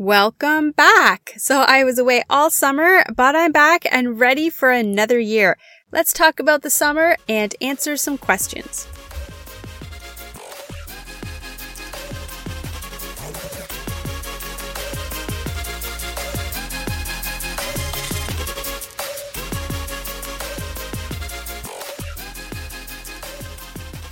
Welcome 0.00 0.70
back. 0.70 1.34
So 1.36 1.60
I 1.60 1.84
was 1.84 1.98
away 1.98 2.22
all 2.30 2.48
summer, 2.48 3.04
but 3.14 3.36
I'm 3.36 3.52
back 3.52 3.84
and 3.90 4.18
ready 4.18 4.48
for 4.48 4.70
another 4.70 5.18
year. 5.18 5.58
Let's 5.92 6.14
talk 6.14 6.40
about 6.40 6.62
the 6.62 6.70
summer 6.70 7.18
and 7.28 7.54
answer 7.60 7.98
some 7.98 8.16
questions. 8.16 8.88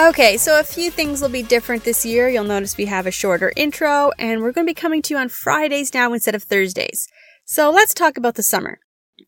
Okay, 0.01 0.37
so 0.37 0.61
a 0.61 0.63
few 0.63 0.93
things 0.93 1.21
will 1.21 1.29
be 1.29 1.43
different 1.43 1.83
this 1.83 2.07
year. 2.07 2.29
You'll 2.29 2.45
notice 2.45 2.77
we 2.77 2.85
have 2.85 3.09
a 3.09 3.11
shorter 3.11 3.53
intro, 3.57 4.13
and 4.17 4.41
we're 4.41 4.53
going 4.53 4.65
to 4.65 4.71
be 4.71 4.81
coming 4.81 5.03
to 5.03 5.15
you 5.15 5.19
on 5.19 5.29
Fridays 5.29 5.93
now 5.93 6.13
instead 6.13 6.37
of 6.37 6.45
Thursdays. 6.45 7.09
So 7.45 7.73
let's 7.73 7.95
talk 7.95 8.17
about 8.17 8.37
the 8.37 8.45
summer. 8.45 8.79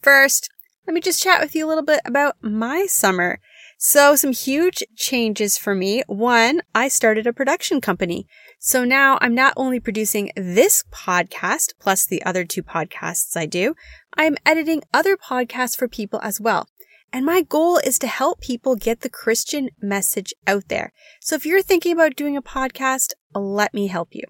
First, 0.01 0.49
let 0.87 0.95
me 0.95 1.01
just 1.01 1.21
chat 1.21 1.41
with 1.41 1.57
you 1.57 1.67
a 1.67 1.69
little 1.69 1.83
bit 1.83 1.99
about 2.05 2.37
my 2.41 2.87
summer. 2.87 3.41
So 3.79 4.15
some 4.15 4.31
huge 4.31 4.85
changes 4.95 5.59
for 5.59 5.75
me. 5.75 6.05
One, 6.07 6.61
I 6.73 6.87
started 6.87 7.27
a 7.27 7.33
production 7.33 7.81
company. 7.81 8.29
So 8.61 8.85
now 8.85 9.19
I'm 9.21 9.35
not 9.35 9.55
only 9.57 9.81
producing 9.81 10.31
this 10.37 10.85
podcast 10.93 11.73
plus 11.81 12.07
the 12.07 12.23
other 12.25 12.45
two 12.45 12.63
podcasts 12.63 13.37
I 13.37 13.47
do, 13.47 13.75
I'm 14.17 14.37
editing 14.47 14.83
other 14.95 15.17
podcasts 15.17 15.77
for 15.77 15.89
people 15.89 16.21
as 16.23 16.41
well. 16.41 16.69
And 17.13 17.27
my 17.27 17.43
goal 17.43 17.79
is 17.79 17.99
to 18.01 18.07
help 18.07 18.41
people 18.41 18.77
get 18.77 19.01
the 19.01 19.11
Christian 19.11 19.71
message 19.83 20.33
out 20.47 20.69
there. 20.69 20.93
So 21.21 21.35
if 21.35 21.45
you're 21.45 21.63
thinking 21.63 21.93
about 21.93 22.15
doing 22.15 22.37
a 22.37 22.43
podcast, 22.43 23.13
let 23.35 23.75
me 23.75 23.89
help 23.89 24.11
you. 24.13 24.23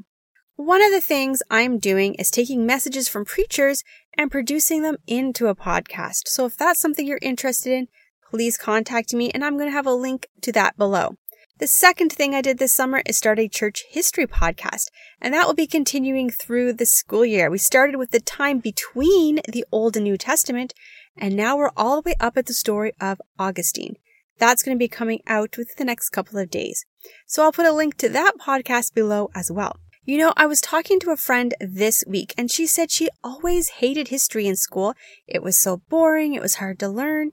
One 0.57 0.83
of 0.83 0.91
the 0.91 1.01
things 1.01 1.43
I'm 1.51 1.79
doing 1.79 2.15
is 2.15 2.31
taking 2.31 2.67
messages 2.67 3.09
from 3.09 3.25
preachers 3.25 3.83
and 4.17 4.31
producing 4.31 4.83
them 4.83 4.97
into 5.07 5.47
a 5.49 5.55
podcast. 5.55 6.29
So 6.29 6.47
if 6.47 6.57
that's 6.57 6.81
something 6.81 7.07
you're 7.07 7.19
interested 7.23 7.73
in, 7.73 7.89
please 8.31 8.57
contact 8.57 9.13
me 9.13 9.31
and 9.31 9.45
I'm 9.45 9.57
going 9.57 9.69
to 9.69 9.75
have 9.75 9.87
a 9.87 9.93
link 9.93 10.29
to 10.43 10.53
that 10.53 10.77
below. 10.77 11.17
The 11.61 11.67
second 11.67 12.11
thing 12.11 12.35
I 12.35 12.41
did 12.41 12.59
this 12.59 12.73
summer 12.73 13.03
is 13.05 13.19
start 13.19 13.39
a 13.39 13.47
church 13.47 13.85
history 13.91 14.27
podcast, 14.27 14.87
and 15.21 15.35
that 15.35 15.47
will 15.47 15.53
be 15.53 15.67
continuing 15.67 16.31
through 16.31 16.73
the 16.73 16.87
school 16.87 17.23
year. 17.23 17.51
We 17.51 17.59
started 17.59 17.97
with 17.97 18.13
the 18.13 18.21
time 18.21 18.61
between 18.61 19.41
the 19.47 19.67
Old 19.71 19.95
and 19.95 20.05
New 20.05 20.17
Testament, 20.17 20.73
and 21.17 21.37
now 21.37 21.57
we're 21.57 21.71
all 21.77 22.01
the 22.01 22.11
way 22.11 22.15
up 22.21 22.37
at 22.37 22.47
the 22.47 22.55
story 22.55 22.93
of 23.01 23.21
Augustine. 23.39 23.97
That's 24.39 24.63
going 24.63 24.77
to 24.77 24.79
be 24.79 24.89
coming 24.89 25.21
out 25.27 25.57
within 25.59 25.75
the 25.77 25.85
next 25.85 26.11
couple 26.11 26.39
of 26.39 26.51
days. 26.51 26.87
So 27.27 27.43
I'll 27.43 27.53
put 27.53 27.67
a 27.67 27.73
link 27.73 27.97
to 27.99 28.09
that 28.09 28.35
podcast 28.41 28.95
below 28.95 29.31
as 29.35 29.51
well. 29.51 29.77
You 30.05 30.17
know, 30.19 30.33
I 30.37 30.47
was 30.47 30.63
talking 30.63 30.99
to 31.01 31.11
a 31.11 31.17
friend 31.17 31.55
this 31.61 32.03
week 32.07 32.35
and 32.39 32.51
she 32.51 32.67
said 32.67 32.91
she 32.91 33.11
always 33.23 33.69
hated 33.69 34.09
history 34.09 34.47
in 34.47 34.57
school. 34.57 34.95
It 35.27 35.43
was 35.43 35.59
so 35.59 35.83
boring. 35.89 36.35
It 36.35 36.43
was 36.43 36.57
hard 36.57 36.79
to 36.81 36.89
learn. 36.89 37.33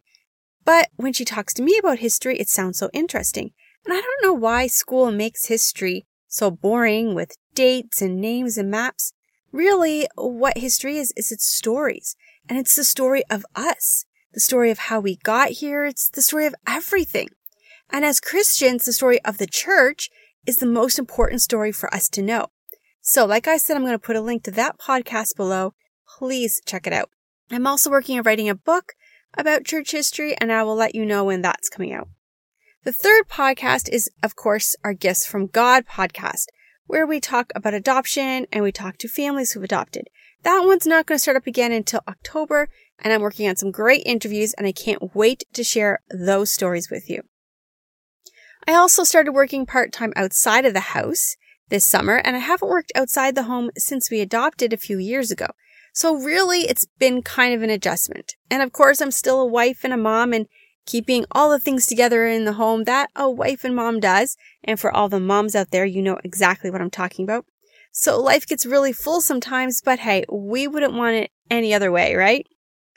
But 0.66 0.90
when 0.98 1.14
she 1.14 1.24
talks 1.24 1.54
to 1.56 1.64
me 1.64 1.78
about 1.80 2.00
history, 2.00 2.38
it 2.38 2.50
sounds 2.50 2.78
so 2.78 2.90
interesting. 2.94 3.52
And 3.86 3.94
I 3.94 4.02
don't 4.02 4.22
know 4.22 4.34
why 4.34 4.68
school 4.68 5.12
makes 5.12 5.46
history 5.46 6.06
so 6.28 6.52
boring 6.52 7.16
with 7.16 7.38
dates 7.56 8.02
and 8.02 8.20
names 8.20 8.58
and 8.58 8.70
maps. 8.70 9.14
Really, 9.54 10.08
what 10.16 10.58
history 10.58 10.98
is, 10.98 11.14
is 11.16 11.32
its 11.32 11.46
stories. 11.46 12.18
And 12.50 12.58
it's 12.58 12.76
the 12.76 12.84
story 12.84 13.24
of 13.30 13.46
us, 13.56 14.06
the 14.34 14.40
story 14.40 14.72
of 14.72 14.80
how 14.80 15.00
we 15.00 15.18
got 15.18 15.50
here. 15.50 15.86
It's 15.86 16.10
the 16.10 16.22
story 16.22 16.46
of 16.46 16.56
everything. 16.68 17.30
And 17.90 18.06
as 18.06 18.20
Christians, 18.20 18.86
the 18.86 18.94
story 18.94 19.24
of 19.24 19.38
the 19.38 19.48
church 19.48 20.10
is 20.46 20.58
the 20.58 20.66
most 20.66 20.98
important 20.98 21.42
story 21.42 21.72
for 21.72 21.94
us 21.94 22.10
to 22.10 22.22
know. 22.22 22.48
So, 23.02 23.26
like 23.26 23.48
I 23.48 23.58
said, 23.58 23.76
I'm 23.76 23.84
going 23.84 23.94
to 23.94 24.00
put 24.00 24.16
a 24.16 24.22
link 24.22 24.44
to 24.44 24.52
that 24.52 24.80
podcast 24.80 25.36
below. 25.36 25.74
Please 26.18 26.62
check 26.66 26.88
it 26.88 26.94
out. 26.94 27.10
I'm 27.50 27.68
also 27.68 27.90
working 27.90 28.18
on 28.18 28.24
writing 28.24 28.50
a 28.50 28.56
book 28.56 28.94
about 29.38 29.66
church 29.66 29.92
history, 29.92 30.36
and 30.40 30.52
I 30.52 30.64
will 30.64 30.76
let 30.76 30.96
you 30.96 31.06
know 31.06 31.24
when 31.24 31.42
that's 31.42 31.70
coming 31.70 31.94
out. 31.94 32.10
The 32.84 32.92
third 32.92 33.28
podcast 33.30 33.90
is, 33.90 34.10
of 34.24 34.36
course, 34.36 34.76
our 34.84 34.94
Gifts 34.94 35.26
from 35.26 35.48
God 35.48 35.86
podcast, 35.86 36.46
where 36.86 37.06
we 37.06 37.20
talk 37.20 37.52
about 37.56 37.74
adoption 37.74 38.48
and 38.52 38.64
we 38.64 38.72
talk 38.72 38.98
to 38.98 39.08
families 39.08 39.52
who've 39.52 39.64
adopted. 39.64 40.08
That 40.44 40.64
one's 40.66 40.88
not 40.88 41.06
going 41.06 41.18
to 41.18 41.22
start 41.22 41.38
up 41.38 41.48
again 41.48 41.72
until 41.72 42.02
October, 42.08 42.70
and 43.00 43.14
I'm 43.14 43.22
working 43.22 43.48
on 43.48 43.56
some 43.56 43.72
great 43.72 44.04
interviews, 44.06 44.54
and 44.54 44.66
I 44.66 44.72
can't 44.72 45.16
wait 45.16 45.44
to 45.54 45.64
share 45.64 46.00
those 46.10 46.52
stories 46.52 46.90
with 46.90 47.10
you. 47.10 47.24
I 48.68 48.74
also 48.74 49.04
started 49.04 49.32
working 49.32 49.66
part 49.66 49.94
time 49.94 50.14
outside 50.16 50.66
of 50.66 50.74
the 50.74 50.80
house 50.80 51.36
this 51.70 51.86
summer, 51.86 52.18
and 52.18 52.36
I 52.36 52.40
haven't 52.40 52.70
worked 52.70 52.92
outside 52.96 53.36
the 53.36 53.44
home 53.44 53.72
since 53.78 54.10
we 54.10 54.22
adopted 54.22 54.74
a 54.74 54.78
few 54.78 54.98
years 54.98 55.32
ago. 55.32 55.48
So 55.94 56.16
really, 56.16 56.62
it's 56.62 56.86
been 57.00 57.22
kind 57.24 57.54
of 57.54 57.64
an 57.64 57.70
adjustment. 57.70 58.36
And 58.52 58.62
of 58.62 58.72
course, 58.72 59.02
I'm 59.02 59.12
still 59.12 59.42
a 59.42 59.48
wife 59.48 59.84
and 59.84 59.94
a 59.94 59.98
mom 59.98 60.32
and 60.32 60.48
keeping 60.86 61.26
all 61.32 61.50
the 61.50 61.60
things 61.60 61.88
together 61.88 62.28
in 62.28 62.46
the 62.46 62.54
home 62.54 62.84
that 62.84 63.10
a 63.16 63.30
wife 63.30 63.64
and 63.64 63.76
mom 63.76 64.00
does. 64.00 64.38
And 64.64 64.80
for 64.80 64.92
all 64.92 65.10
the 65.10 65.20
moms 65.20 65.56
out 65.56 65.72
there, 65.72 65.86
you 65.86 66.02
know 66.02 66.20
exactly 66.24 66.70
what 66.70 66.82
I'm 66.82 66.92
talking 66.92 67.26
about. 67.26 67.46
So 68.00 68.22
life 68.22 68.46
gets 68.46 68.64
really 68.64 68.94
full 68.94 69.22
sometimes, 69.22 69.82
but 69.82 69.98
hey, 69.98 70.24
we 70.32 70.68
wouldn't 70.68 70.94
want 70.94 71.16
it 71.16 71.32
any 71.50 71.74
other 71.74 71.92
way, 71.92 72.14
right? 72.14 72.46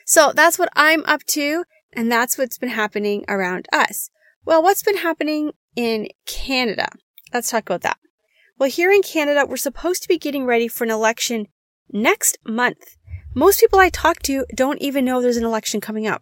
So 0.05 0.31
that's 0.37 0.59
what 0.59 0.69
I'm 0.77 1.03
up 1.07 1.25
to, 1.29 1.65
and 1.95 2.13
that's 2.13 2.37
what's 2.37 2.59
been 2.59 2.69
happening 2.69 3.25
around 3.27 3.67
us. 3.73 4.11
Well, 4.45 4.63
what's 4.63 4.83
been 4.83 4.99
happening 4.99 5.53
in 5.75 6.09
Canada? 6.27 6.91
Let's 7.33 7.49
talk 7.49 7.63
about 7.63 7.81
that. 7.81 7.97
Well, 8.59 8.69
here 8.69 8.93
in 8.93 9.01
Canada, 9.01 9.47
we're 9.49 9.57
supposed 9.57 10.03
to 10.03 10.09
be 10.09 10.19
getting 10.19 10.45
ready 10.45 10.69
for 10.69 10.85
an 10.85 10.91
election 10.91 11.47
next 11.91 12.37
month. 12.47 12.99
Most 13.35 13.61
people 13.61 13.79
I 13.79 13.89
talk 13.89 14.19
to 14.25 14.45
don't 14.55 14.83
even 14.83 15.07
know 15.07 15.23
there's 15.23 15.39
an 15.39 15.45
election 15.47 15.81
coming 15.81 16.07
up. 16.07 16.21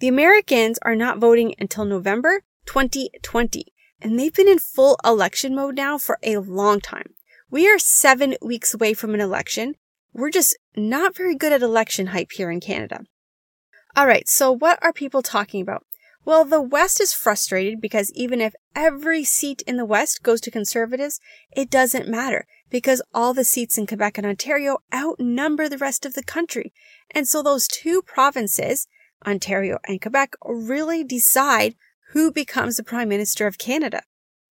The 0.00 0.08
Americans 0.08 0.80
are 0.82 0.96
not 0.96 1.18
voting 1.18 1.54
until 1.60 1.84
November 1.84 2.42
2020, 2.64 3.66
and 4.02 4.18
they've 4.18 4.34
been 4.34 4.48
in 4.48 4.58
full 4.58 4.98
election 5.04 5.54
mode 5.54 5.76
now 5.76 5.96
for 5.96 6.18
a 6.24 6.38
long 6.38 6.80
time. 6.80 7.14
We 7.48 7.68
are 7.68 7.78
seven 7.78 8.34
weeks 8.42 8.74
away 8.74 8.92
from 8.92 9.14
an 9.14 9.20
election. 9.20 9.76
We're 10.12 10.30
just 10.30 10.58
not 10.74 11.14
very 11.14 11.36
good 11.36 11.52
at 11.52 11.62
election 11.62 12.08
hype 12.08 12.32
here 12.32 12.50
in 12.50 12.58
Canada. 12.58 13.04
All 13.94 14.06
right, 14.06 14.28
so 14.28 14.50
what 14.50 14.80
are 14.82 14.92
people 14.92 15.22
talking 15.22 15.62
about? 15.62 15.86
Well, 16.24 16.44
the 16.44 16.60
West 16.60 17.00
is 17.00 17.12
frustrated 17.12 17.80
because 17.80 18.12
even 18.14 18.40
if 18.40 18.52
every 18.74 19.22
seat 19.22 19.62
in 19.64 19.76
the 19.76 19.84
West 19.84 20.24
goes 20.24 20.40
to 20.40 20.50
Conservatives, 20.50 21.20
it 21.54 21.70
doesn't 21.70 22.08
matter 22.08 22.46
because 22.68 23.00
all 23.14 23.32
the 23.32 23.44
seats 23.44 23.78
in 23.78 23.86
Quebec 23.86 24.18
and 24.18 24.26
Ontario 24.26 24.78
outnumber 24.92 25.68
the 25.68 25.78
rest 25.78 26.04
of 26.04 26.14
the 26.14 26.24
country. 26.24 26.72
And 27.12 27.28
so 27.28 27.44
those 27.44 27.68
two 27.68 28.02
provinces, 28.02 28.88
Ontario 29.24 29.78
and 29.86 30.02
Quebec, 30.02 30.34
really 30.44 31.04
decide 31.04 31.76
who 32.10 32.32
becomes 32.32 32.76
the 32.76 32.82
Prime 32.82 33.08
Minister 33.08 33.46
of 33.46 33.56
Canada 33.56 34.02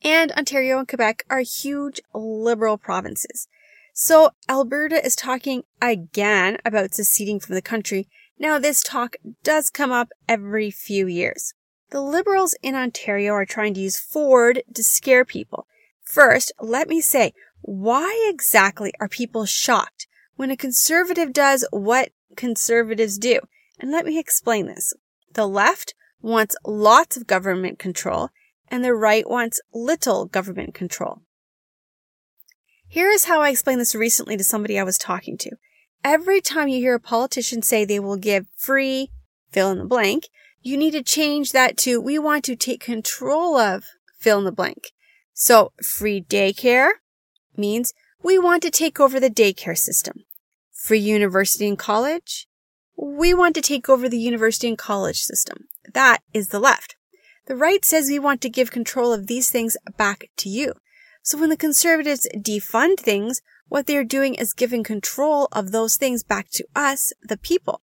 and 0.05 0.31
Ontario 0.33 0.77
and 0.77 0.87
Quebec 0.87 1.25
are 1.31 1.39
huge 1.39 1.99
liberal 2.13 2.77
provinces. 2.77 3.47
So 3.91 4.29
Alberta 4.47 5.03
is 5.03 5.15
talking 5.15 5.63
again 5.81 6.57
about 6.63 6.93
seceding 6.93 7.39
from 7.39 7.55
the 7.55 7.61
country. 7.61 8.07
Now 8.37 8.59
this 8.59 8.83
talk 8.83 9.15
does 9.43 9.71
come 9.71 9.91
up 9.91 10.09
every 10.29 10.69
few 10.69 11.07
years. 11.07 11.53
The 11.89 12.01
liberals 12.01 12.55
in 12.61 12.75
Ontario 12.75 13.33
are 13.33 13.45
trying 13.45 13.73
to 13.73 13.79
use 13.79 13.99
Ford 13.99 14.61
to 14.73 14.83
scare 14.83 15.25
people. 15.25 15.65
First, 16.03 16.51
let 16.59 16.87
me 16.87 17.01
say, 17.01 17.33
why 17.61 18.29
exactly 18.29 18.93
are 18.99 19.09
people 19.09 19.45
shocked 19.45 20.07
when 20.35 20.51
a 20.51 20.57
conservative 20.57 21.33
does 21.33 21.65
what 21.71 22.09
conservatives 22.35 23.17
do? 23.17 23.39
And 23.79 23.91
let 23.91 24.05
me 24.05 24.19
explain 24.19 24.67
this. 24.67 24.93
The 25.33 25.47
left 25.47 25.95
wants 26.21 26.55
lots 26.63 27.17
of 27.17 27.27
government 27.27 27.79
control 27.79 28.29
and 28.69 28.83
the 28.83 28.93
right 28.93 29.29
wants 29.29 29.61
little 29.73 30.25
government 30.25 30.73
control. 30.73 31.21
Here 32.87 33.09
is 33.09 33.25
how 33.25 33.41
I 33.41 33.49
explained 33.49 33.81
this 33.81 33.95
recently 33.95 34.37
to 34.37 34.43
somebody 34.43 34.79
I 34.79 34.83
was 34.83 34.97
talking 34.97 35.37
to. 35.39 35.51
Every 36.03 36.39
time 36.39 36.67
you 36.67 36.79
hear 36.79 36.95
a 36.95 36.99
politician 36.99 37.61
say 37.61 37.83
they 37.83 37.99
will 37.99 38.17
give 38.17 38.45
free 38.55 39.09
fill 39.51 39.71
in 39.71 39.79
the 39.79 39.85
blank, 39.85 40.27
you 40.61 40.77
need 40.77 40.91
to 40.91 41.03
change 41.03 41.51
that 41.51 41.77
to 41.77 41.99
we 41.99 42.19
want 42.19 42.43
to 42.45 42.55
take 42.55 42.79
control 42.79 43.57
of 43.57 43.85
fill 44.19 44.39
in 44.39 44.45
the 44.45 44.51
blank. 44.51 44.91
So 45.33 45.73
free 45.83 46.21
daycare 46.21 46.91
means 47.57 47.93
we 48.23 48.39
want 48.39 48.63
to 48.63 48.71
take 48.71 48.99
over 48.99 49.19
the 49.19 49.29
daycare 49.29 49.77
system. 49.77 50.23
Free 50.71 50.99
university 50.99 51.67
and 51.67 51.77
college, 51.77 52.47
we 52.97 53.33
want 53.33 53.55
to 53.55 53.61
take 53.61 53.89
over 53.89 54.07
the 54.07 54.19
university 54.19 54.67
and 54.67 54.77
college 54.77 55.21
system. 55.21 55.67
That 55.93 56.19
is 56.33 56.47
the 56.49 56.59
left. 56.59 56.95
The 57.47 57.55
right 57.55 57.85
says 57.85 58.09
we 58.09 58.19
want 58.19 58.41
to 58.41 58.49
give 58.49 58.71
control 58.71 59.13
of 59.13 59.27
these 59.27 59.49
things 59.49 59.77
back 59.97 60.29
to 60.37 60.49
you. 60.49 60.73
So 61.21 61.39
when 61.39 61.49
the 61.49 61.57
conservatives 61.57 62.27
defund 62.35 62.99
things, 62.99 63.41
what 63.67 63.87
they're 63.87 64.03
doing 64.03 64.35
is 64.35 64.53
giving 64.53 64.83
control 64.83 65.47
of 65.51 65.71
those 65.71 65.95
things 65.95 66.23
back 66.23 66.49
to 66.51 66.65
us, 66.75 67.13
the 67.21 67.37
people. 67.37 67.81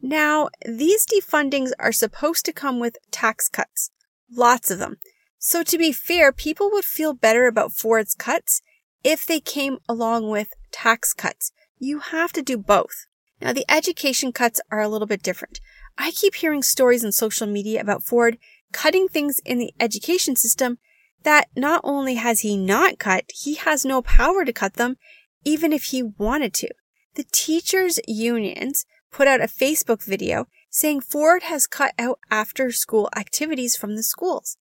Now, 0.00 0.48
these 0.66 1.06
defundings 1.06 1.70
are 1.78 1.92
supposed 1.92 2.44
to 2.46 2.52
come 2.52 2.80
with 2.80 2.96
tax 3.10 3.48
cuts. 3.48 3.90
Lots 4.30 4.70
of 4.70 4.78
them. 4.78 4.96
So 5.38 5.62
to 5.62 5.78
be 5.78 5.92
fair, 5.92 6.32
people 6.32 6.70
would 6.72 6.84
feel 6.84 7.14
better 7.14 7.46
about 7.46 7.72
Ford's 7.72 8.14
cuts 8.14 8.62
if 9.04 9.26
they 9.26 9.40
came 9.40 9.78
along 9.88 10.30
with 10.30 10.48
tax 10.70 11.12
cuts. 11.12 11.52
You 11.78 11.98
have 11.98 12.32
to 12.32 12.42
do 12.42 12.56
both. 12.56 13.06
Now, 13.40 13.52
the 13.52 13.64
education 13.68 14.32
cuts 14.32 14.60
are 14.70 14.80
a 14.80 14.88
little 14.88 15.06
bit 15.06 15.22
different. 15.22 15.60
I 15.98 16.10
keep 16.10 16.36
hearing 16.36 16.62
stories 16.62 17.04
on 17.04 17.12
social 17.12 17.46
media 17.46 17.80
about 17.80 18.04
Ford 18.04 18.38
cutting 18.72 19.08
things 19.08 19.40
in 19.44 19.58
the 19.58 19.72
education 19.78 20.36
system 20.36 20.78
that 21.22 21.48
not 21.56 21.80
only 21.84 22.14
has 22.14 22.40
he 22.40 22.56
not 22.56 22.98
cut, 22.98 23.24
he 23.32 23.54
has 23.54 23.84
no 23.84 24.02
power 24.02 24.44
to 24.44 24.52
cut 24.52 24.74
them, 24.74 24.96
even 25.44 25.72
if 25.72 25.84
he 25.84 26.02
wanted 26.02 26.52
to. 26.54 26.68
The 27.14 27.24
teachers' 27.32 28.00
unions 28.08 28.84
put 29.10 29.28
out 29.28 29.40
a 29.40 29.44
Facebook 29.44 30.04
video 30.04 30.46
saying 30.70 31.02
Ford 31.02 31.44
has 31.44 31.66
cut 31.66 31.92
out 31.98 32.18
after 32.30 32.72
school 32.72 33.10
activities 33.14 33.76
from 33.76 33.94
the 33.94 34.02
schools. 34.02 34.56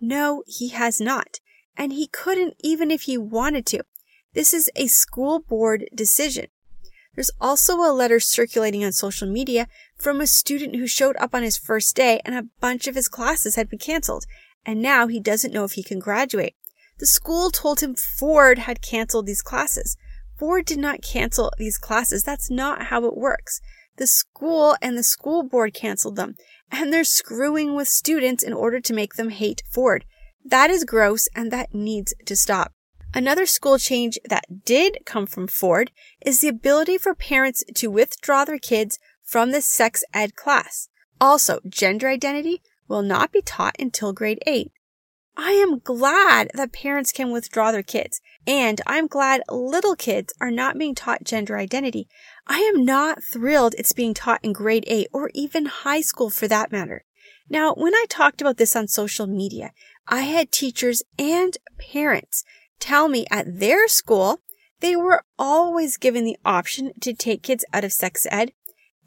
No, 0.00 0.42
he 0.46 0.68
has 0.68 1.00
not. 1.00 1.40
And 1.76 1.92
he 1.92 2.06
couldn't 2.06 2.54
even 2.60 2.90
if 2.90 3.02
he 3.02 3.18
wanted 3.18 3.66
to. 3.66 3.82
This 4.32 4.54
is 4.54 4.70
a 4.76 4.86
school 4.86 5.40
board 5.40 5.86
decision. 5.94 6.46
There's 7.14 7.30
also 7.40 7.78
a 7.78 7.92
letter 7.92 8.20
circulating 8.20 8.84
on 8.84 8.92
social 8.92 9.28
media 9.28 9.66
from 9.98 10.20
a 10.20 10.26
student 10.26 10.76
who 10.76 10.86
showed 10.86 11.16
up 11.16 11.34
on 11.34 11.42
his 11.42 11.56
first 11.56 11.96
day 11.96 12.20
and 12.24 12.34
a 12.34 12.46
bunch 12.60 12.86
of 12.86 12.94
his 12.94 13.08
classes 13.08 13.56
had 13.56 13.68
been 13.68 13.78
canceled. 13.78 14.24
And 14.64 14.82
now 14.82 15.06
he 15.06 15.20
doesn't 15.20 15.52
know 15.52 15.64
if 15.64 15.72
he 15.72 15.82
can 15.82 15.98
graduate. 15.98 16.54
The 16.98 17.06
school 17.06 17.50
told 17.50 17.80
him 17.80 17.94
Ford 17.94 18.58
had 18.58 18.82
canceled 18.82 19.26
these 19.26 19.42
classes. 19.42 19.96
Ford 20.38 20.64
did 20.64 20.78
not 20.78 21.02
cancel 21.02 21.52
these 21.58 21.78
classes. 21.78 22.22
That's 22.22 22.50
not 22.50 22.86
how 22.86 23.04
it 23.04 23.16
works. 23.16 23.60
The 23.96 24.06
school 24.06 24.76
and 24.82 24.96
the 24.96 25.02
school 25.02 25.42
board 25.42 25.72
canceled 25.72 26.16
them, 26.16 26.34
and 26.70 26.92
they're 26.92 27.04
screwing 27.04 27.74
with 27.74 27.88
students 27.88 28.42
in 28.42 28.52
order 28.52 28.80
to 28.80 28.94
make 28.94 29.14
them 29.14 29.30
hate 29.30 29.62
Ford. 29.70 30.04
That 30.44 30.70
is 30.70 30.84
gross 30.84 31.28
and 31.34 31.50
that 31.50 31.74
needs 31.74 32.14
to 32.26 32.36
stop. 32.36 32.72
Another 33.14 33.46
school 33.46 33.78
change 33.78 34.18
that 34.28 34.64
did 34.64 34.98
come 35.06 35.26
from 35.26 35.46
Ford 35.46 35.90
is 36.20 36.40
the 36.40 36.48
ability 36.48 36.98
for 36.98 37.14
parents 37.14 37.64
to 37.74 37.90
withdraw 37.90 38.44
their 38.44 38.58
kids 38.58 38.98
from 39.26 39.50
the 39.50 39.60
sex 39.60 40.04
ed 40.14 40.36
class. 40.36 40.88
Also, 41.20 41.60
gender 41.68 42.08
identity 42.08 42.62
will 42.88 43.02
not 43.02 43.32
be 43.32 43.42
taught 43.42 43.76
until 43.78 44.12
grade 44.12 44.38
8. 44.46 44.70
I 45.36 45.50
am 45.50 45.80
glad 45.80 46.50
that 46.54 46.72
parents 46.72 47.12
can 47.12 47.30
withdraw 47.30 47.70
their 47.70 47.82
kids, 47.82 48.22
and 48.46 48.80
I'm 48.86 49.06
glad 49.06 49.42
little 49.50 49.94
kids 49.96 50.32
are 50.40 50.50
not 50.50 50.78
being 50.78 50.94
taught 50.94 51.24
gender 51.24 51.58
identity. 51.58 52.08
I 52.46 52.60
am 52.60 52.86
not 52.86 53.22
thrilled 53.22 53.74
it's 53.76 53.92
being 53.92 54.14
taught 54.14 54.40
in 54.42 54.54
grade 54.54 54.84
8 54.86 55.08
or 55.12 55.30
even 55.34 55.66
high 55.66 56.00
school 56.00 56.30
for 56.30 56.48
that 56.48 56.72
matter. 56.72 57.04
Now, 57.50 57.74
when 57.74 57.94
I 57.94 58.06
talked 58.08 58.40
about 58.40 58.56
this 58.56 58.74
on 58.74 58.88
social 58.88 59.26
media, 59.26 59.72
I 60.08 60.22
had 60.22 60.52
teachers 60.52 61.02
and 61.18 61.56
parents 61.78 62.44
tell 62.78 63.08
me 63.08 63.26
at 63.30 63.58
their 63.58 63.88
school 63.88 64.40
they 64.80 64.96
were 64.96 65.24
always 65.38 65.96
given 65.96 66.24
the 66.24 66.38
option 66.44 66.92
to 67.00 67.14
take 67.14 67.42
kids 67.42 67.64
out 67.72 67.84
of 67.84 67.92
sex 67.92 68.26
ed, 68.30 68.52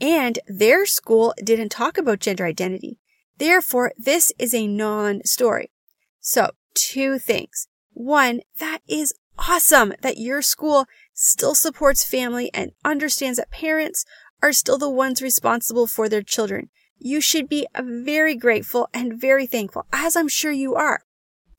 and 0.01 0.39
their 0.47 0.85
school 0.85 1.33
didn't 1.43 1.69
talk 1.69 1.97
about 1.97 2.19
gender 2.19 2.45
identity. 2.45 2.97
Therefore, 3.37 3.93
this 3.97 4.31
is 4.37 4.53
a 4.53 4.67
non 4.67 5.23
story. 5.25 5.71
So, 6.19 6.51
two 6.73 7.19
things. 7.19 7.67
One, 7.93 8.41
that 8.59 8.79
is 8.87 9.13
awesome 9.37 9.93
that 10.01 10.17
your 10.17 10.41
school 10.41 10.85
still 11.13 11.55
supports 11.55 12.03
family 12.03 12.49
and 12.53 12.71
understands 12.83 13.37
that 13.37 13.51
parents 13.51 14.05
are 14.41 14.53
still 14.53 14.77
the 14.77 14.89
ones 14.89 15.21
responsible 15.21 15.87
for 15.87 16.07
their 16.07 16.21
children. 16.21 16.69
You 16.97 17.21
should 17.21 17.47
be 17.47 17.67
very 17.77 18.35
grateful 18.35 18.89
and 18.93 19.19
very 19.19 19.47
thankful, 19.47 19.85
as 19.91 20.15
I'm 20.15 20.27
sure 20.27 20.51
you 20.51 20.75
are. 20.75 21.03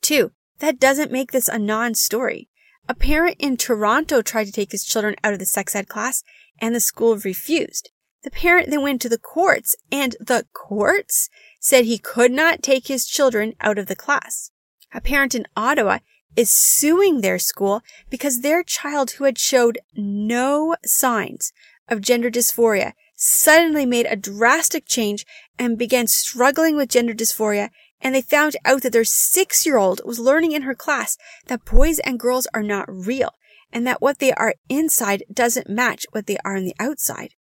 Two, 0.03 0.33
that 0.59 0.79
doesn't 0.79 1.13
make 1.13 1.33
this 1.33 1.49
a 1.49 1.59
non-story. 1.59 2.49
A 2.89 2.95
parent 2.95 3.37
in 3.39 3.57
Toronto 3.57 4.21
tried 4.21 4.45
to 4.45 4.53
take 4.53 4.73
his 4.73 4.85
children 4.85 5.17
out 5.23 5.33
of 5.33 5.39
the 5.39 5.47
sex 5.47 5.75
ed 5.75 5.89
class 5.89 6.23
and 6.61 6.75
the 6.75 6.81
school 6.81 7.17
refused. 7.17 7.91
The 8.23 8.31
parent 8.31 8.69
then 8.69 8.83
went 8.83 9.01
to 9.03 9.09
the 9.09 9.19
courts 9.19 9.77
and 9.91 10.15
the 10.21 10.47
courts 10.53 11.31
said 11.59 11.85
he 11.85 11.99
could 11.99 12.31
not 12.31 12.63
take 12.63 12.87
his 12.87 13.07
children 13.07 13.55
out 13.61 13.79
of 13.79 13.87
the 13.87 13.97
class. 13.97 14.51
A 14.93 15.01
parent 15.01 15.35
in 15.35 15.47
Ottawa 15.57 16.01
is 16.37 16.53
suing 16.53 17.21
their 17.21 17.39
school 17.39 17.83
because 18.11 18.41
their 18.41 18.63
child 18.63 19.13
who 19.13 19.25
had 19.25 19.39
showed 19.39 19.79
no 19.97 20.77
signs 20.85 21.53
of 21.89 22.03
gender 22.03 22.31
dysphoria 22.31 22.93
suddenly 23.17 23.87
made 23.87 24.07
a 24.07 24.17
drastic 24.17 24.87
change 24.87 25.25
and 25.59 25.79
began 25.79 26.07
struggling 26.07 26.77
with 26.77 26.91
gender 26.91 27.15
dysphoria 27.15 27.71
and 28.01 28.15
they 28.15 28.23
found 28.23 28.57
out 28.65 28.83
that 28.83 28.93
their 28.93 29.05
six 29.05 29.67
year 29.67 29.77
old 29.77 30.01
was 30.05 30.19
learning 30.19 30.53
in 30.53 30.63
her 30.63 30.75
class 30.75 31.17
that 31.47 31.65
boys 31.65 31.99
and 32.01 32.21
girls 32.21 32.47
are 32.55 32.63
not 32.63 32.89
real 32.89 33.33
and 33.73 33.87
that 33.87 34.01
what 34.01 34.19
they 34.19 34.33
are 34.33 34.55
inside 34.69 35.23
doesn't 35.33 35.69
match 35.69 36.07
what 36.13 36.27
they 36.27 36.39
are 36.45 36.57
on 36.57 36.65
the 36.65 36.77
outside 36.79 37.35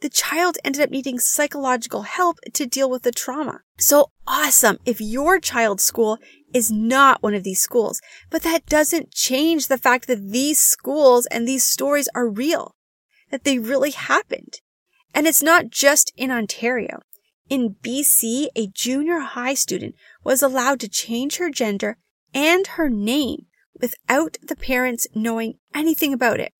the 0.00 0.08
child 0.08 0.58
ended 0.64 0.82
up 0.82 0.90
needing 0.90 1.18
psychological 1.18 2.02
help 2.02 2.38
to 2.52 2.66
deal 2.66 2.90
with 2.90 3.02
the 3.02 3.12
trauma. 3.12 3.60
So 3.78 4.10
awesome 4.26 4.78
if 4.84 5.00
your 5.00 5.38
child's 5.40 5.84
school 5.84 6.18
is 6.52 6.70
not 6.70 7.22
one 7.22 7.34
of 7.34 7.42
these 7.42 7.60
schools. 7.60 8.00
But 8.30 8.42
that 8.42 8.66
doesn't 8.66 9.12
change 9.12 9.66
the 9.66 9.78
fact 9.78 10.06
that 10.06 10.30
these 10.30 10.60
schools 10.60 11.26
and 11.26 11.46
these 11.46 11.64
stories 11.64 12.08
are 12.14 12.28
real, 12.28 12.76
that 13.30 13.44
they 13.44 13.58
really 13.58 13.90
happened. 13.90 14.60
And 15.14 15.26
it's 15.26 15.42
not 15.42 15.70
just 15.70 16.12
in 16.16 16.30
Ontario. 16.30 17.00
In 17.48 17.76
BC, 17.82 18.46
a 18.56 18.68
junior 18.68 19.20
high 19.20 19.54
student 19.54 19.94
was 20.22 20.42
allowed 20.42 20.80
to 20.80 20.88
change 20.88 21.36
her 21.36 21.50
gender 21.50 21.98
and 22.32 22.66
her 22.68 22.88
name 22.88 23.46
without 23.80 24.38
the 24.42 24.56
parents 24.56 25.06
knowing 25.14 25.54
anything 25.74 26.12
about 26.12 26.40
it. 26.40 26.52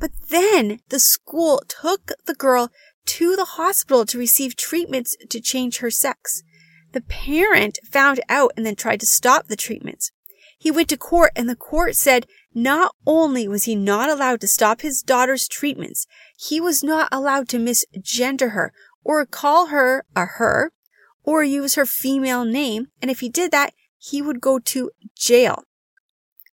But 0.00 0.12
then 0.30 0.80
the 0.88 0.98
school 0.98 1.62
took 1.68 2.12
the 2.26 2.34
girl 2.34 2.72
to 3.06 3.36
the 3.36 3.44
hospital 3.44 4.04
to 4.06 4.18
receive 4.18 4.56
treatments 4.56 5.16
to 5.28 5.40
change 5.40 5.78
her 5.78 5.90
sex. 5.90 6.42
The 6.92 7.02
parent 7.02 7.78
found 7.84 8.20
out 8.28 8.52
and 8.56 8.66
then 8.66 8.74
tried 8.74 9.00
to 9.00 9.06
stop 9.06 9.46
the 9.46 9.56
treatments. 9.56 10.10
He 10.58 10.70
went 10.70 10.88
to 10.88 10.96
court 10.96 11.32
and 11.36 11.48
the 11.48 11.56
court 11.56 11.96
said 11.96 12.26
not 12.54 12.94
only 13.06 13.46
was 13.46 13.64
he 13.64 13.74
not 13.76 14.10
allowed 14.10 14.40
to 14.40 14.48
stop 14.48 14.80
his 14.80 15.02
daughter's 15.02 15.46
treatments, 15.46 16.06
he 16.36 16.60
was 16.60 16.82
not 16.82 17.08
allowed 17.12 17.48
to 17.50 17.58
misgender 17.58 18.52
her 18.52 18.72
or 19.04 19.24
call 19.26 19.66
her 19.66 20.04
a 20.16 20.24
her 20.24 20.72
or 21.22 21.44
use 21.44 21.74
her 21.74 21.86
female 21.86 22.44
name. 22.44 22.88
And 23.00 23.10
if 23.10 23.20
he 23.20 23.28
did 23.28 23.50
that, 23.52 23.74
he 23.98 24.20
would 24.20 24.40
go 24.40 24.58
to 24.58 24.90
jail. 25.14 25.64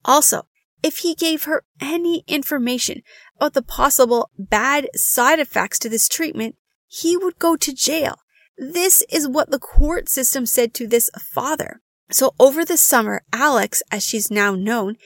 Also, 0.05 0.47
if 0.83 0.99
he 0.99 1.15
gave 1.15 1.45
her 1.45 1.65
any 1.81 2.25
information 2.27 3.03
about 3.37 3.55
the 3.55 3.63
possible 3.63 4.31
bad 4.39 4.89
side 4.95 5.39
effects 5.39 5.79
to 5.81 5.89
this 5.89 6.09
treatment, 6.09 6.57
he 6.87 7.17
would 7.17 7.39
go 7.39 7.57
to 7.57 7.75
jail. 7.75 8.21
This 8.57 9.03
is 9.11 9.29
what 9.29 9.51
the 9.51 9.59
court 9.59 10.09
system 10.09 10.47
said 10.47 10.75
to 10.75 10.87
this 10.87 11.11
father. 11.19 11.81
So 12.11 12.35
over 12.39 12.65
the 12.65 12.77
summer, 12.77 13.23
Alex, 13.33 13.83
as 13.91 14.05
she's 14.05 14.31
now 14.31 14.55
known, 14.55 14.97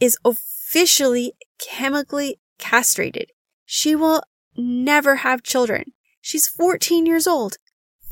is 0.00 0.18
officially 0.24 1.34
chemically 1.58 2.40
castrated. 2.58 3.30
She 3.64 3.94
will 3.94 4.22
never 4.56 5.16
have 5.16 5.42
children. 5.42 5.92
She's 6.20 6.48
14 6.48 7.06
years 7.06 7.26
old. 7.26 7.58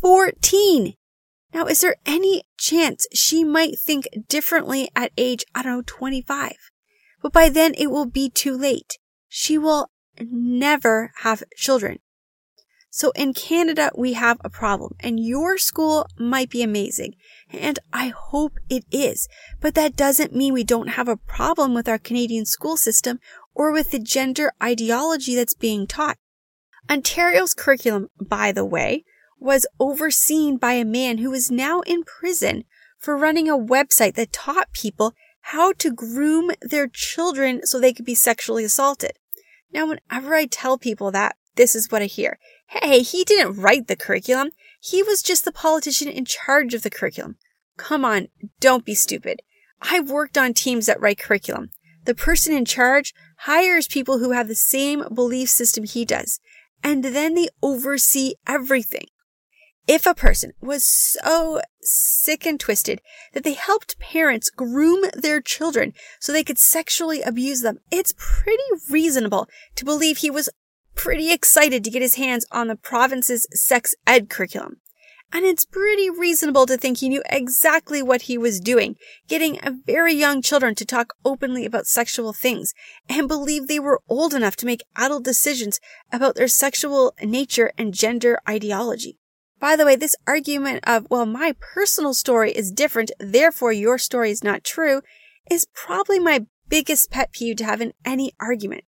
14! 0.00 0.94
Now, 1.52 1.66
is 1.66 1.80
there 1.80 1.97
any 2.04 2.42
chance 2.59 3.06
she 3.14 3.44
might 3.44 3.78
think 3.78 4.09
differently 4.28 4.90
at 4.94 5.12
age, 5.16 5.44
I 5.54 5.62
don't 5.62 5.76
know, 5.76 5.83
25? 5.87 6.52
But 7.25 7.33
by 7.33 7.49
then 7.49 7.73
it 7.78 7.90
will 7.90 8.04
be 8.04 8.28
too 8.28 8.54
late. 8.54 8.99
She 9.31 9.57
will 9.57 9.88
never 10.21 11.11
have 11.23 11.43
children. 11.57 12.00
So 12.90 13.12
in 13.12 13.33
Canada, 13.33 13.90
we 13.97 14.12
have 14.12 14.37
a 14.45 14.50
problem 14.50 14.93
and 15.00 15.19
your 15.19 15.57
school 15.57 16.07
might 16.19 16.50
be 16.50 16.62
amazing. 16.62 17.14
And 17.50 17.78
I 17.95 18.09
hope 18.14 18.59
it 18.69 18.85
is. 18.93 19.26
But 19.59 19.75
that 19.75 19.97
doesn't 19.97 20.37
mean 20.37 20.52
we 20.52 20.64
don't 20.64 20.99
have 20.99 21.09
a 21.09 21.16
problem 21.16 21.73
with 21.73 21.88
our 21.88 21.99
Canadian 21.99 22.45
school 22.45 22.76
system 22.76 23.21
or 23.54 23.73
with 23.73 23.90
the 23.90 23.99
gender 23.99 24.52
ideology 24.62 25.35
that's 25.35 25.54
being 25.54 25.87
taught. 25.87 26.19
Ontario's 26.90 27.54
curriculum, 27.54 28.09
by 28.21 28.52
the 28.52 28.66
way, 28.66 29.02
was 29.40 29.66
overseen 29.81 30.59
by 30.59 30.75
a 30.75 30.85
man 30.85 31.19
who 31.19 31.33
is 31.33 31.50
now 31.50 31.81
in 31.81 32.04
prison 32.04 32.64
for 32.99 33.16
running 33.16 33.49
a 33.49 33.57
website 33.57 34.12
that 34.14 34.31
taught 34.31 34.75
people 34.75 35.14
how 35.49 35.73
to 35.75 35.93
groom 35.93 36.51
their 36.63 36.89
children 36.89 37.61
so 37.67 37.79
they 37.79 37.93
could 37.93 38.07
be 38.07 38.15
sexually 38.15 38.65
assaulted. 38.65 39.13
Now, 39.73 39.87
whenever 39.87 40.35
I 40.35 40.47
tell 40.47 40.79
people 40.79 41.11
that, 41.11 41.37
this 41.57 41.75
is 41.75 41.91
what 41.91 42.01
I 42.01 42.07
hear. 42.07 42.39
Hey, 42.69 43.03
he 43.03 43.25
didn't 43.25 43.61
write 43.61 43.87
the 43.87 43.97
curriculum. 43.97 44.51
He 44.81 45.03
was 45.03 45.23
just 45.23 45.45
the 45.45 45.53
politician 45.53 46.09
in 46.09 46.25
charge 46.25 46.73
of 46.73 46.83
the 46.83 46.91
curriculum. 46.91 47.37
Come 47.77 48.07
on, 48.07 48.29
don't 48.59 48.87
be 48.87 48.95
stupid. 48.95 49.43
I've 49.83 50.11
worked 50.11 50.39
on 50.39 50.55
teams 50.55 50.87
that 50.87 51.01
write 51.01 51.19
curriculum. 51.19 51.71
The 52.05 52.15
person 52.15 52.55
in 52.55 52.65
charge 52.65 53.13
hires 53.41 53.87
people 53.87 54.21
who 54.21 54.31
have 54.31 54.49
the 54.49 54.55
same 54.55 55.05
belief 55.15 55.51
system 55.51 55.85
he 55.85 56.07
does, 56.07 56.41
and 56.83 57.05
then 57.05 57.35
they 57.35 57.49
oversee 57.63 58.35
everything. 58.47 59.07
If 59.87 60.07
a 60.07 60.14
person 60.14 60.53
was 60.62 60.83
so 60.83 61.61
sick 61.83 62.47
and 62.47 62.59
twisted 62.59 63.03
that 63.35 63.45
they 63.45 63.53
helped 63.53 63.99
parents 63.99 64.49
groom 64.49 65.05
their 65.12 65.43
children 65.43 65.93
so 66.19 66.33
they 66.33 66.43
could 66.43 66.59
sexually 66.59 67.21
abuse 67.21 67.61
them, 67.61 67.81
it's 67.91 68.14
pretty 68.17 68.62
reasonable 68.88 69.47
to 69.76 69.85
believe 69.85 70.19
he 70.19 70.31
was 70.31 70.49
pretty 70.95 71.31
excited 71.31 71.85
to 71.85 71.91
get 71.91 72.00
his 72.00 72.14
hands 72.14 72.47
on 72.50 72.69
the 72.69 72.76
province's 72.76 73.47
sex 73.53 73.95
ed 74.07 74.31
curriculum. 74.31 74.81
And 75.31 75.45
it's 75.45 75.67
pretty 75.67 76.09
reasonable 76.09 76.64
to 76.64 76.79
think 76.79 76.99
he 76.99 77.11
knew 77.11 77.23
exactly 77.29 78.03
what 78.03 78.23
he 78.23 78.38
was 78.38 78.61
doing, 78.61 78.97
getting 79.29 79.59
very 79.85 80.14
young 80.14 80.41
children 80.41 80.75
to 80.76 80.87
talk 80.87 81.12
openly 81.26 81.67
about 81.67 81.87
sexual 81.87 82.33
things 82.33 82.73
and 83.07 83.29
believe 83.29 83.67
they 83.67 83.81
were 83.81 84.00
old 84.09 84.33
enough 84.33 84.57
to 84.57 84.67
make 84.67 84.85
adult 84.97 85.25
decisions 85.25 85.79
about 86.11 86.37
their 86.37 86.49
sexual 86.49 87.12
nature 87.23 87.73
and 87.76 87.93
gender 87.93 88.38
ideology. 88.49 89.19
By 89.64 89.76
the 89.76 89.87
way, 89.87 89.97
this 89.97 90.14
argument 90.26 90.85
of, 90.87 91.06
well, 91.09 91.25
my 91.25 91.54
personal 91.59 92.12
story 92.12 92.52
is 92.52 92.71
different, 92.71 93.11
therefore 93.18 93.73
your 93.73 93.97
story 93.97 94.30
is 94.30 94.44
not 94.44 94.62
true, 94.62 95.00
is 95.50 95.66
probably 95.73 96.18
my 96.18 96.44
biggest 96.68 97.11
pet 97.11 97.33
peeve 97.33 97.56
to 97.56 97.64
have 97.64 97.80
in 97.80 97.94
any 98.04 98.33
argument. 98.38 98.85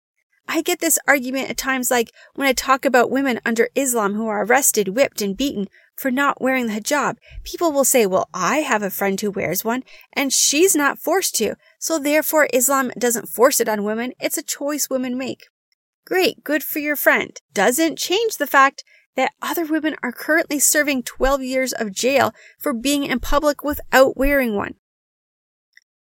I 0.47 0.63
get 0.63 0.79
this 0.79 0.97
argument 1.07 1.51
at 1.51 1.57
times 1.57 1.91
like 1.91 2.11
when 2.33 2.47
I 2.47 2.53
talk 2.53 2.85
about 2.85 3.11
women 3.11 3.39
under 3.45 3.69
Islam 3.75 4.15
who 4.15 4.25
are 4.25 4.43
arrested, 4.43 4.95
whipped, 4.95 5.21
and 5.21 5.37
beaten 5.37 5.67
for 5.95 6.09
not 6.09 6.41
wearing 6.41 6.65
the 6.65 6.73
hijab. 6.73 7.17
People 7.43 7.71
will 7.71 7.85
say, 7.85 8.07
well, 8.07 8.27
I 8.33 8.61
have 8.61 8.81
a 8.81 8.89
friend 8.89 9.21
who 9.21 9.29
wears 9.29 9.63
one 9.63 9.83
and 10.11 10.33
she's 10.33 10.75
not 10.75 10.97
forced 10.97 11.35
to. 11.35 11.53
So 11.77 11.99
therefore 11.99 12.49
Islam 12.51 12.91
doesn't 12.97 13.29
force 13.29 13.61
it 13.61 13.69
on 13.69 13.83
women. 13.83 14.13
It's 14.19 14.39
a 14.39 14.41
choice 14.41 14.89
women 14.89 15.19
make. 15.19 15.43
Great. 16.03 16.43
Good 16.43 16.63
for 16.63 16.79
your 16.79 16.95
friend. 16.95 17.39
Doesn't 17.53 17.99
change 17.99 18.37
the 18.37 18.47
fact 18.47 18.83
that 19.15 19.33
other 19.41 19.65
women 19.65 19.95
are 20.01 20.11
currently 20.11 20.59
serving 20.59 21.03
12 21.03 21.43
years 21.43 21.73
of 21.73 21.91
jail 21.91 22.33
for 22.59 22.73
being 22.73 23.03
in 23.03 23.19
public 23.19 23.63
without 23.63 24.17
wearing 24.17 24.55
one. 24.55 24.75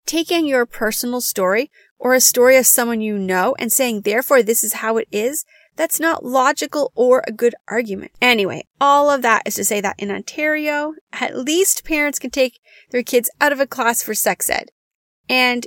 Taking 0.06 0.46
your 0.46 0.66
personal 0.66 1.22
story 1.22 1.72
or 1.98 2.14
a 2.14 2.22
story 2.22 2.58
of 2.58 2.66
someone 2.66 3.02
you 3.02 3.18
know 3.18 3.56
and 3.58 3.72
saying, 3.72 4.02
therefore, 4.02 4.44
this 4.44 4.64
is 4.64 4.74
how 4.74 4.98
it 4.98 5.08
is, 5.12 5.46
that's 5.76 6.00
not 6.00 6.26
logical 6.26 6.92
or 6.96 7.24
a 7.26 7.32
good 7.32 7.56
argument. 7.68 8.12
Anyway, 8.22 8.68
all 8.80 9.10
of 9.10 9.22
that 9.22 9.44
is 9.46 9.56
to 9.56 9.66
say 9.66 9.82
that 9.82 9.96
in 9.98 10.12
Ontario, 10.12 10.94
at 11.12 11.38
least 11.38 11.86
parents 11.86 12.20
can 12.20 12.30
take 12.30 12.60
their 12.92 13.04
kids 13.04 13.30
out 13.42 13.52
of 13.52 13.60
a 13.60 13.68
class 13.68 14.04
for 14.04 14.14
sex 14.14 14.50
ed. 14.50 14.70
And 15.30 15.66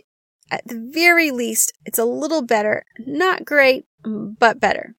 at 0.50 0.66
the 0.66 0.90
very 0.92 1.30
least, 1.30 1.72
it's 1.84 1.98
a 1.98 2.04
little 2.04 2.42
better. 2.42 2.84
Not 2.98 3.44
great, 3.44 3.86
but 4.04 4.60
better. 4.60 4.94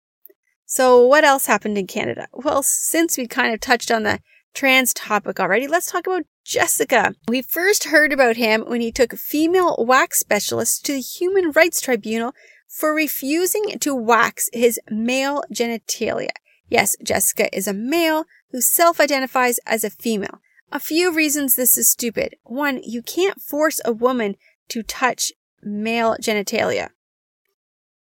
So 0.70 1.08
what 1.08 1.24
else 1.24 1.46
happened 1.46 1.78
in 1.78 1.88
Canada? 1.88 2.28
Well, 2.34 2.62
since 2.62 3.18
we 3.18 3.26
kind 3.26 3.54
of 3.54 3.62
touched 3.62 3.90
on 3.90 4.04
the 4.04 4.20
trans 4.54 4.94
topic 4.94 5.40
already, 5.40 5.66
let's 5.66 5.90
talk 5.90 6.06
about 6.06 6.26
Jessica. 6.44 7.16
We 7.30 7.42
first 7.42 7.86
heard 7.86 8.12
about 8.12 8.36
him 8.36 8.66
when 8.68 8.82
he 8.82 8.92
took 8.92 9.14
female 9.14 9.78
wax 9.80 10.20
specialists 10.20 10.82
to 10.82 10.92
the 10.92 11.00
Human 11.00 11.52
Rights 11.52 11.80
Tribunal 11.80 12.34
for 12.68 12.94
refusing 12.94 13.80
to 13.80 13.96
wax 13.96 14.50
his 14.52 14.78
male 14.90 15.42
genitalia. 15.54 16.36
Yes, 16.68 16.98
Jessica 17.02 17.56
is 17.56 17.68
a 17.68 17.74
male 17.74 18.26
who 18.52 18.60
self-identifies 18.60 19.60
as 19.66 19.86
a 19.86 19.90
female. 19.90 20.42
A 20.70 20.82
few 20.82 21.16
reasons 21.16 21.56
this 21.56 21.78
is 21.78 21.88
stupid. 21.88 22.36
One, 22.44 22.82
you 22.84 23.02
can't 23.02 23.42
force 23.42 23.80
a 23.86 23.94
woman 23.94 24.36
to 24.68 24.84
touch 24.84 25.32
male 25.64 26.18
genitalia. 26.22 26.90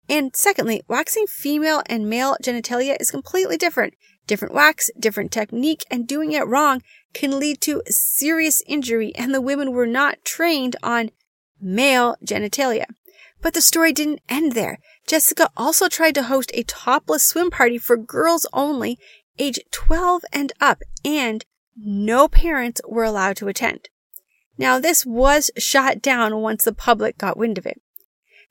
And 0.10 0.36
secondly, 0.36 0.82
waxing 0.88 1.28
female 1.28 1.84
and 1.86 2.10
male 2.10 2.36
genitalia 2.44 2.98
is 3.00 3.12
completely 3.12 3.58
different. 3.58 3.94
Different 4.25 4.56
wax, 4.56 4.89
different 5.00 5.32
technique, 5.32 5.86
and 5.92 6.08
doing 6.08 6.32
it 6.32 6.48
wrong 6.48 6.82
can 7.13 7.39
lead 7.39 7.62
to 7.62 7.84
serious 7.88 8.63
injury, 8.68 9.13
and 9.16 9.34
the 9.34 9.42
women 9.42 9.72
were 9.72 9.88
not 9.88 10.25
trained 10.25 10.75
on 10.82 11.12
male 11.62 12.16
genitalia. 12.25 12.86
But 13.42 13.54
the 13.54 13.62
story 13.62 13.94
didn't 13.94 14.22
end 14.28 14.54
there. 14.54 14.80
Jessica 15.08 15.50
also 15.56 15.88
tried 15.88 16.16
to 16.16 16.24
host 16.24 16.51
a 16.54 16.63
topless 16.63 17.24
swim 17.24 17.51
party 17.51 17.78
for 17.78 17.96
girls 17.96 18.46
only, 18.51 18.98
age 19.38 19.60
12 19.72 20.24
and 20.34 20.51
up, 20.60 20.82
and 21.06 21.46
no 21.78 22.28
parents 22.28 22.82
were 22.88 23.04
allowed 23.04 23.38
to 23.38 23.48
attend. 23.48 23.89
Now, 24.58 24.80
this 24.80 25.06
was 25.06 25.51
shot 25.58 26.01
down 26.01 26.42
once 26.42 26.66
the 26.66 26.74
public 26.74 27.18
got 27.18 27.38
wind 27.38 27.58
of 27.58 27.66
it. 27.66 27.82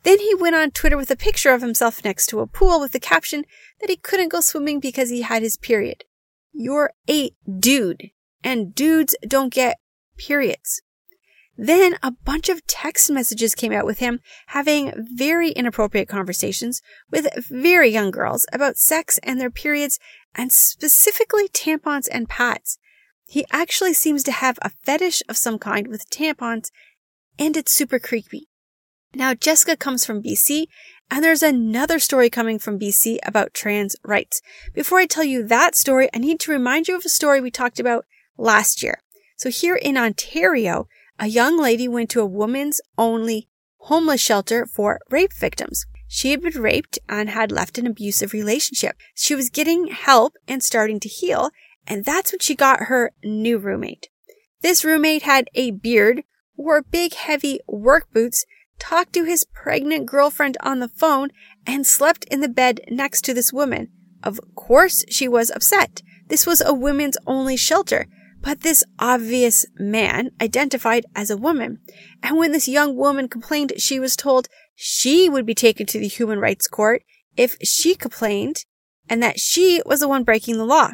Then 0.04 0.20
he 0.20 0.34
went 0.34 0.56
on 0.56 0.70
Twitter 0.70 0.96
with 0.96 1.10
a 1.10 1.16
picture 1.16 1.52
of 1.52 1.60
himself 1.60 2.04
next 2.04 2.26
to 2.28 2.40
a 2.40 2.46
pool 2.46 2.80
with 2.80 2.92
the 2.92 3.00
caption 3.00 3.44
that 3.80 3.90
he 3.90 3.96
couldn't 3.96 4.30
go 4.30 4.40
swimming 4.40 4.80
because 4.80 5.10
he 5.10 5.22
had 5.22 5.42
his 5.42 5.56
period. 5.56 6.04
You're 6.52 6.92
a 7.08 7.32
dude, 7.58 8.10
and 8.42 8.74
dudes 8.74 9.14
don't 9.26 9.52
get 9.52 9.78
periods. 10.16 10.82
Then 11.60 11.96
a 12.04 12.12
bunch 12.12 12.48
of 12.48 12.64
text 12.68 13.10
messages 13.10 13.56
came 13.56 13.72
out 13.72 13.84
with 13.84 13.98
him 13.98 14.20
having 14.48 14.92
very 14.96 15.50
inappropriate 15.50 16.08
conversations 16.08 16.80
with 17.10 17.26
very 17.50 17.88
young 17.88 18.12
girls 18.12 18.46
about 18.52 18.76
sex 18.76 19.18
and 19.24 19.40
their 19.40 19.50
periods 19.50 19.98
and 20.36 20.52
specifically 20.52 21.48
tampons 21.48 22.06
and 22.10 22.28
pads. 22.28 22.78
He 23.26 23.44
actually 23.50 23.94
seems 23.94 24.22
to 24.24 24.32
have 24.32 24.60
a 24.62 24.70
fetish 24.70 25.22
of 25.28 25.36
some 25.36 25.58
kind 25.58 25.88
with 25.88 26.08
tampons 26.08 26.70
and 27.40 27.56
it's 27.56 27.72
super 27.72 27.98
creepy. 27.98 28.47
Now, 29.14 29.34
Jessica 29.34 29.76
comes 29.76 30.04
from 30.04 30.22
BC, 30.22 30.66
and 31.10 31.24
there's 31.24 31.42
another 31.42 31.98
story 31.98 32.28
coming 32.28 32.58
from 32.58 32.78
BC 32.78 33.18
about 33.24 33.54
trans 33.54 33.96
rights. 34.04 34.42
Before 34.74 34.98
I 34.98 35.06
tell 35.06 35.24
you 35.24 35.46
that 35.46 35.74
story, 35.74 36.08
I 36.14 36.18
need 36.18 36.40
to 36.40 36.52
remind 36.52 36.88
you 36.88 36.96
of 36.96 37.04
a 37.04 37.08
story 37.08 37.40
we 37.40 37.50
talked 37.50 37.80
about 37.80 38.04
last 38.36 38.82
year. 38.82 39.00
So 39.36 39.50
here 39.50 39.76
in 39.76 39.96
Ontario, 39.96 40.88
a 41.18 41.26
young 41.26 41.58
lady 41.58 41.88
went 41.88 42.10
to 42.10 42.20
a 42.20 42.26
woman's 42.26 42.80
only 42.98 43.48
homeless 43.82 44.20
shelter 44.20 44.66
for 44.66 45.00
rape 45.10 45.32
victims. 45.32 45.86
She 46.06 46.30
had 46.30 46.42
been 46.42 46.60
raped 46.60 46.98
and 47.08 47.30
had 47.30 47.50
left 47.50 47.78
an 47.78 47.86
abusive 47.86 48.32
relationship. 48.32 48.96
She 49.14 49.34
was 49.34 49.50
getting 49.50 49.88
help 49.88 50.34
and 50.46 50.62
starting 50.62 51.00
to 51.00 51.08
heal, 51.08 51.50
and 51.86 52.04
that's 52.04 52.32
when 52.32 52.40
she 52.40 52.54
got 52.54 52.84
her 52.84 53.12
new 53.24 53.58
roommate. 53.58 54.08
This 54.60 54.84
roommate 54.84 55.22
had 55.22 55.48
a 55.54 55.70
beard, 55.70 56.24
wore 56.56 56.82
big 56.82 57.14
heavy 57.14 57.60
work 57.66 58.12
boots, 58.12 58.44
talked 58.78 59.12
to 59.14 59.24
his 59.24 59.44
pregnant 59.44 60.06
girlfriend 60.06 60.56
on 60.60 60.78
the 60.78 60.88
phone, 60.88 61.30
and 61.66 61.86
slept 61.86 62.24
in 62.24 62.40
the 62.40 62.48
bed 62.48 62.80
next 62.88 63.22
to 63.22 63.34
this 63.34 63.52
woman. 63.52 63.88
Of 64.22 64.40
course, 64.54 65.04
she 65.08 65.28
was 65.28 65.50
upset. 65.50 66.02
This 66.28 66.46
was 66.46 66.60
a 66.60 66.74
women's 66.74 67.16
only 67.26 67.56
shelter, 67.56 68.06
but 68.40 68.60
this 68.60 68.84
obvious 68.98 69.66
man 69.78 70.30
identified 70.40 71.06
as 71.14 71.30
a 71.30 71.36
woman. 71.36 71.80
And 72.22 72.36
when 72.36 72.52
this 72.52 72.68
young 72.68 72.96
woman 72.96 73.28
complained, 73.28 73.72
she 73.78 73.98
was 73.98 74.16
told 74.16 74.48
she 74.74 75.28
would 75.28 75.46
be 75.46 75.54
taken 75.54 75.86
to 75.86 75.98
the 75.98 76.08
human 76.08 76.38
rights 76.38 76.68
court 76.68 77.02
if 77.36 77.56
she 77.62 77.94
complained 77.94 78.64
and 79.08 79.22
that 79.22 79.40
she 79.40 79.82
was 79.86 80.00
the 80.00 80.08
one 80.08 80.24
breaking 80.24 80.56
the 80.56 80.64
law. 80.64 80.92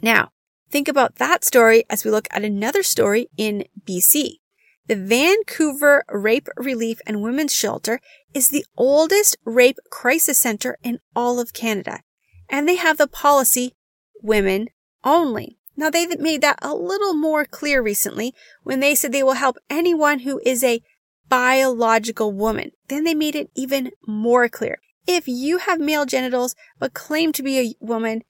Now, 0.00 0.30
think 0.70 0.88
about 0.88 1.16
that 1.16 1.44
story 1.44 1.84
as 1.90 2.04
we 2.04 2.10
look 2.10 2.28
at 2.30 2.44
another 2.44 2.82
story 2.82 3.28
in 3.36 3.64
BC. 3.84 4.36
The 4.88 4.96
Vancouver 4.96 6.04
Rape 6.08 6.48
Relief 6.56 6.98
and 7.06 7.22
Women's 7.22 7.54
Shelter 7.54 8.00
is 8.34 8.48
the 8.48 8.66
oldest 8.76 9.36
rape 9.44 9.78
crisis 9.90 10.38
center 10.38 10.76
in 10.82 10.98
all 11.14 11.38
of 11.38 11.52
Canada, 11.52 12.00
and 12.48 12.68
they 12.68 12.74
have 12.74 12.98
the 12.98 13.06
policy 13.06 13.76
women 14.22 14.68
only. 15.04 15.56
Now 15.76 15.88
they've 15.88 16.18
made 16.18 16.40
that 16.42 16.58
a 16.62 16.74
little 16.74 17.14
more 17.14 17.44
clear 17.44 17.80
recently 17.80 18.34
when 18.64 18.80
they 18.80 18.96
said 18.96 19.12
they 19.12 19.22
will 19.22 19.34
help 19.34 19.56
anyone 19.70 20.20
who 20.20 20.40
is 20.44 20.64
a 20.64 20.82
biological 21.28 22.32
woman. 22.32 22.72
Then 22.88 23.04
they 23.04 23.14
made 23.14 23.36
it 23.36 23.50
even 23.54 23.92
more 24.06 24.48
clear. 24.48 24.80
If 25.06 25.28
you 25.28 25.58
have 25.58 25.80
male 25.80 26.06
genitals 26.06 26.56
but 26.80 26.92
claim 26.92 27.32
to 27.32 27.42
be 27.42 27.58
a 27.58 27.74
woman, 27.80 28.22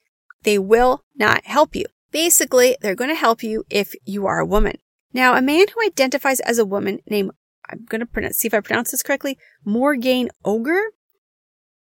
they 0.43 0.59
will 0.59 1.05
not 1.17 1.47
help 1.47 1.75
you. 1.75 1.87
Basically, 2.11 2.77
they're 2.83 2.95
going 2.95 3.11
to 3.11 3.17
help 3.17 3.43
you 3.43 3.65
if 3.71 3.95
you 4.05 4.27
are 4.27 4.39
a 4.39 4.47
woman. 4.47 4.77
Now, 5.13 5.35
a 5.35 5.43
man 5.43 5.67
who 5.69 5.85
identifies 5.85 6.41
as 6.41 6.59
a 6.59 6.65
woman 6.65 7.01
named, 7.07 7.33
I'm 7.69 7.85
going 7.89 8.01
to 8.01 8.07
pronounce, 8.07 8.39
see 8.39 8.49
if 8.49 8.55
I 8.55 8.61
pronounce 8.61 8.91
this 8.91 9.03
correctly, 9.03 9.39
Morgane 9.67 10.29
Oger. 10.45 10.83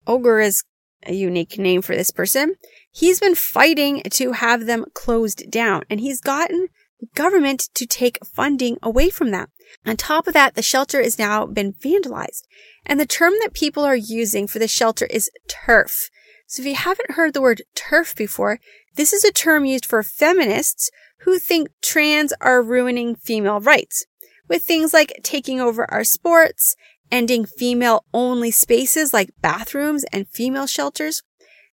Oger 0.07 0.41
is 0.41 0.65
a 1.07 1.15
unique 1.15 1.59
name 1.59 1.83
for 1.83 1.95
this 1.95 2.11
person. 2.11 2.55
He's 2.91 3.21
been 3.21 3.35
fighting 3.35 4.03
to 4.11 4.33
have 4.33 4.67
them 4.67 4.87
closed 4.95 5.51
down 5.51 5.83
and 5.89 6.01
he's 6.01 6.21
gotten 6.21 6.69
the 7.01 7.07
government 7.15 7.69
to 7.75 7.87
take 7.87 8.19
funding 8.25 8.77
away 8.83 9.11
from 9.11 9.31
them. 9.31 9.49
On 9.87 9.97
top 9.97 10.27
of 10.27 10.35
that, 10.35 10.55
the 10.55 10.63
shelter 10.63 11.03
has 11.03 11.19
now 11.19 11.47
been 11.47 11.73
vandalized. 11.73 12.43
And 12.85 12.99
the 12.99 13.07
term 13.07 13.33
that 13.41 13.55
people 13.55 13.85
are 13.85 13.97
using 13.97 14.47
for 14.47 14.59
the 14.59 14.69
shelter 14.69 15.07
is 15.07 15.31
TERF. 15.49 16.11
So 16.51 16.63
if 16.63 16.67
you 16.67 16.75
haven't 16.75 17.13
heard 17.13 17.33
the 17.33 17.41
word 17.41 17.63
TERF 17.77 18.17
before, 18.17 18.59
this 18.97 19.13
is 19.13 19.23
a 19.23 19.31
term 19.31 19.65
used 19.65 19.87
for 19.87 20.03
feminists 20.03 20.91
who 21.21 21.39
think 21.39 21.69
trans 21.81 22.33
are 22.41 22.61
ruining 22.61 23.15
female 23.15 23.61
rights, 23.61 24.05
with 24.49 24.65
things 24.65 24.93
like 24.93 25.21
taking 25.23 25.61
over 25.61 25.89
our 25.93 26.03
sports, 26.03 26.75
ending 27.09 27.45
female 27.45 28.05
only 28.13 28.51
spaces 28.51 29.15
like 29.15 29.31
bathrooms 29.41 30.05
and 30.13 30.27
female 30.27 30.67
shelters. 30.67 31.23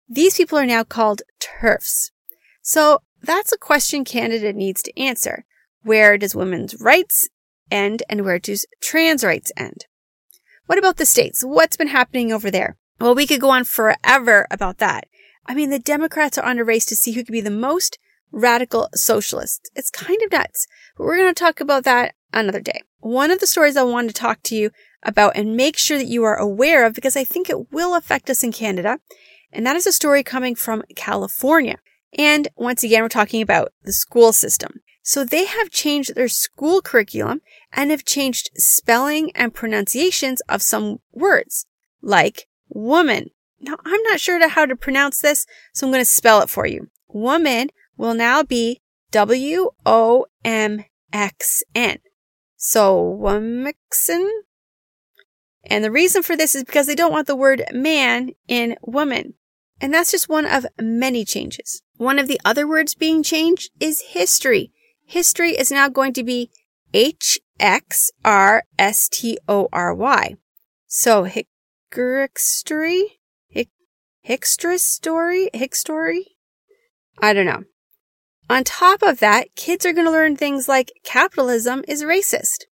These 0.07 0.37
people 0.37 0.59
are 0.59 0.65
now 0.67 0.83
called 0.83 1.23
TERFs. 1.39 2.11
So 2.61 2.99
that's 3.19 3.51
a 3.51 3.57
question 3.57 4.05
Canada 4.05 4.53
needs 4.53 4.83
to 4.83 4.99
answer. 4.99 5.45
Where 5.81 6.19
does 6.19 6.35
women's 6.35 6.79
rights 6.79 7.27
end 7.71 8.03
and 8.07 8.23
where 8.23 8.37
does 8.37 8.67
trans 8.79 9.23
rights 9.23 9.51
end? 9.57 9.87
What 10.67 10.77
about 10.77 10.97
the 10.97 11.05
states? 11.07 11.43
What's 11.43 11.77
been 11.77 11.87
happening 11.87 12.31
over 12.31 12.51
there? 12.51 12.77
Well, 12.99 13.13
we 13.13 13.27
could 13.27 13.41
go 13.41 13.51
on 13.51 13.63
forever 13.63 14.47
about 14.49 14.79
that. 14.79 15.07
I 15.45 15.53
mean, 15.53 15.69
the 15.69 15.79
Democrats 15.79 16.37
are 16.37 16.45
on 16.45 16.59
a 16.59 16.63
race 16.63 16.85
to 16.87 16.95
see 16.95 17.13
who 17.13 17.23
could 17.23 17.31
be 17.31 17.41
the 17.41 17.51
most 17.51 17.99
radical 18.31 18.89
socialist. 18.93 19.69
It's 19.75 19.89
kind 19.89 20.21
of 20.23 20.31
nuts, 20.31 20.67
but 20.97 21.05
we're 21.05 21.17
going 21.17 21.33
to 21.33 21.39
talk 21.39 21.61
about 21.61 21.83
that 21.83 22.15
another 22.33 22.59
day. 22.59 22.81
One 22.99 23.31
of 23.31 23.39
the 23.39 23.47
stories 23.47 23.77
I 23.77 23.83
want 23.83 24.09
to 24.09 24.13
talk 24.13 24.41
to 24.43 24.55
you 24.55 24.71
about 25.03 25.35
and 25.35 25.55
make 25.55 25.77
sure 25.77 25.97
that 25.97 26.07
you 26.07 26.23
are 26.23 26.35
aware 26.35 26.85
of 26.85 26.93
because 26.93 27.15
I 27.15 27.23
think 27.23 27.49
it 27.49 27.71
will 27.71 27.95
affect 27.95 28.29
us 28.29 28.43
in 28.43 28.51
Canada. 28.51 28.99
And 29.51 29.65
that 29.65 29.75
is 29.75 29.87
a 29.87 29.93
story 29.93 30.23
coming 30.23 30.55
from 30.55 30.83
California. 30.95 31.77
And 32.17 32.47
once 32.55 32.83
again, 32.83 33.03
we're 33.03 33.09
talking 33.09 33.41
about 33.41 33.73
the 33.83 33.93
school 33.93 34.33
system. 34.33 34.81
So 35.03 35.23
they 35.23 35.45
have 35.45 35.69
changed 35.69 36.15
their 36.15 36.27
school 36.27 36.81
curriculum 36.81 37.41
and 37.71 37.91
have 37.91 38.03
changed 38.03 38.49
spelling 38.55 39.31
and 39.35 39.53
pronunciations 39.53 40.41
of 40.49 40.61
some 40.61 40.97
words 41.13 41.65
like 42.01 42.47
woman. 42.69 43.29
Now, 43.59 43.77
I'm 43.85 44.01
not 44.03 44.19
sure 44.19 44.47
how 44.47 44.65
to 44.65 44.75
pronounce 44.75 45.21
this, 45.21 45.45
so 45.73 45.87
I'm 45.87 45.91
going 45.91 46.01
to 46.01 46.05
spell 46.05 46.41
it 46.41 46.49
for 46.49 46.67
you. 46.67 46.89
Woman 47.07 47.69
will 47.97 48.13
now 48.13 48.43
be 48.43 48.81
W 49.11 49.71
O 49.85 50.25
M 50.43 50.85
X 51.11 51.63
N. 51.73 51.99
So, 52.55 53.17
Womixen. 53.21 54.27
And 55.63 55.83
the 55.83 55.91
reason 55.91 56.23
for 56.23 56.35
this 56.35 56.55
is 56.55 56.63
because 56.63 56.87
they 56.87 56.95
don't 56.95 57.11
want 57.11 57.27
the 57.27 57.35
word 57.35 57.63
man 57.73 58.31
in 58.47 58.77
woman. 58.81 59.33
And 59.79 59.93
that's 59.93 60.11
just 60.11 60.29
one 60.29 60.45
of 60.45 60.65
many 60.79 61.23
changes. 61.25 61.83
One 61.97 62.19
of 62.19 62.27
the 62.27 62.39
other 62.43 62.67
words 62.67 62.95
being 62.95 63.21
changed 63.21 63.71
is 63.79 64.01
history. 64.09 64.71
History 65.05 65.51
is 65.51 65.71
now 65.71 65.87
going 65.89 66.13
to 66.13 66.23
be 66.23 66.49
H 66.93 67.39
X 67.59 68.11
R 68.23 68.63
S 68.77 69.09
T 69.09 69.37
O 69.47 69.67
R 69.71 69.93
Y. 69.93 70.35
So, 70.87 71.23
Hickstory? 71.93 73.19
Hick, 73.49 73.69
Hickstress 74.27 74.81
story? 74.81 75.49
Hick 75.53 75.75
story? 75.75 76.37
I 77.21 77.33
don't 77.33 77.45
know. 77.45 77.63
On 78.49 78.63
top 78.63 79.01
of 79.01 79.19
that, 79.19 79.55
kids 79.55 79.85
are 79.85 79.93
going 79.93 80.05
to 80.05 80.11
learn 80.11 80.35
things 80.35 80.67
like 80.67 80.91
capitalism 81.03 81.83
is 81.87 82.03
racist. 82.03 82.65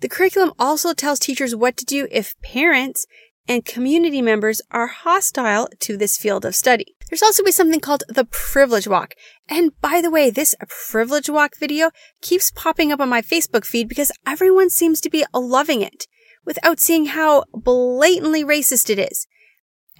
The 0.00 0.08
curriculum 0.08 0.52
also 0.58 0.92
tells 0.92 1.18
teachers 1.18 1.56
what 1.56 1.76
to 1.78 1.84
do 1.84 2.06
if 2.10 2.40
parents 2.40 3.06
and 3.48 3.64
community 3.64 4.22
members 4.22 4.60
are 4.70 4.86
hostile 4.86 5.68
to 5.80 5.96
this 5.96 6.16
field 6.16 6.44
of 6.44 6.54
study. 6.54 6.94
There's 7.08 7.22
also 7.22 7.42
be 7.42 7.50
something 7.50 7.80
called 7.80 8.04
the 8.08 8.26
privilege 8.26 8.86
walk. 8.86 9.14
And 9.48 9.72
by 9.80 10.00
the 10.02 10.10
way, 10.10 10.30
this 10.30 10.54
privilege 10.68 11.30
walk 11.30 11.56
video 11.56 11.90
keeps 12.20 12.50
popping 12.50 12.92
up 12.92 13.00
on 13.00 13.08
my 13.08 13.22
Facebook 13.22 13.64
feed 13.64 13.88
because 13.88 14.12
everyone 14.26 14.68
seems 14.70 15.00
to 15.00 15.10
be 15.10 15.24
loving 15.32 15.80
it 15.80 16.06
without 16.48 16.80
seeing 16.80 17.04
how 17.04 17.44
blatantly 17.52 18.42
racist 18.42 18.88
it 18.88 18.98
is. 18.98 19.26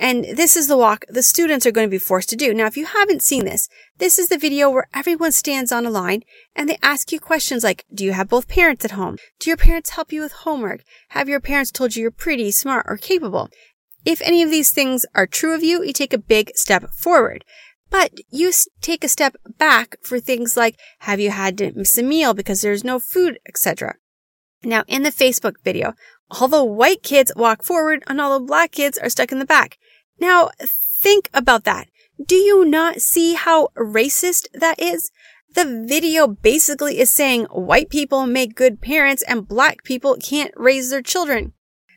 And 0.01 0.25
this 0.25 0.57
is 0.57 0.67
the 0.67 0.79
walk 0.79 1.05
the 1.09 1.23
students 1.23 1.67
are 1.67 1.73
going 1.73 1.89
to 1.89 1.91
be 1.91 1.99
forced 1.99 2.31
to 2.31 2.37
do. 2.37 2.55
Now, 2.55 2.67
if 2.67 2.77
you 2.77 2.87
haven't 2.87 3.23
seen 3.23 3.45
this, 3.45 3.69
this 3.99 4.19
is 4.19 4.29
the 4.29 4.39
video 4.39 4.71
where 4.71 4.89
everyone 4.95 5.33
stands 5.33 5.73
on 5.73 5.85
a 5.85 5.91
line 5.91 6.23
and 6.57 6.69
they 6.69 6.79
ask 6.83 7.13
you 7.13 7.21
questions 7.21 7.63
like, 7.63 7.85
do 7.93 8.03
you 8.03 8.13
have 8.13 8.31
both 8.31 8.49
parents 8.49 8.85
at 8.85 8.93
home? 8.93 9.19
Do 9.39 9.51
your 9.51 9.59
parents 9.59 9.91
help 9.91 10.11
you 10.11 10.23
with 10.23 10.33
homework? 10.33 10.85
Have 11.11 11.29
your 11.29 11.41
parents 11.41 11.71
told 11.71 11.95
you 11.95 12.03
you're 12.03 12.11
pretty, 12.11 12.51
smart, 12.51 12.87
or 12.89 12.97
capable? 12.97 13.51
If 14.07 14.23
any 14.23 14.43
of 14.43 14.51
these 14.51 14.71
things 14.71 15.05
are 15.15 15.27
true 15.27 15.55
of 15.55 15.63
you, 15.63 15.83
you 15.83 15.93
take 15.93 16.15
a 16.15 16.19
big 16.19 16.53
step 16.55 16.91
forward. 16.95 17.45
But 17.91 18.13
you 18.31 18.53
take 18.81 19.05
a 19.05 19.09
step 19.09 19.37
back 19.59 19.97
for 20.03 20.19
things 20.19 20.57
like, 20.57 20.79
have 21.01 21.21
you 21.21 21.31
had 21.31 21.59
to 21.59 21.73
miss 21.73 21.99
a 21.99 22.03
meal 22.03 22.33
because 22.33 22.63
there's 22.63 22.85
no 22.85 22.99
food, 22.99 23.39
etc. 23.47 23.97
Now, 24.63 24.83
in 24.89 25.05
the 25.05 25.13
Facebook 25.13 25.55
video, 25.63 25.95
all 26.31 26.49
the 26.49 26.65
white 26.65 27.03
kids 27.03 27.33
walk 27.37 27.63
forward 27.63 28.03
and 28.07 28.21
all 28.21 28.39
the 28.39 28.45
black 28.45 28.73
kids 28.73 28.99
are 28.99 29.09
stuck 29.09 29.33
in 29.33 29.39
the 29.39 29.45
back. 29.45 29.79
Now, 30.21 30.51
think 30.61 31.31
about 31.33 31.65
that. 31.65 31.89
Do 32.25 32.35
you 32.35 32.65
not 32.65 33.01
see 33.01 33.35
how 33.35 33.69
racist 33.77 34.47
that 34.53 34.81
is? 34.81 35.11
The 35.55 35.85
video 35.87 36.27
basically 36.27 36.99
is 37.01 37.11
saying 37.11 37.45
white 37.47 37.89
people 37.89 38.27
make 38.27 38.55
good 38.55 38.81
parents 38.81 39.23
and 39.23 39.49
black 39.49 39.83
people 39.83 40.17
can't 40.21 40.53
raise 40.57 40.91
their 40.91 41.03
children. 41.03 41.55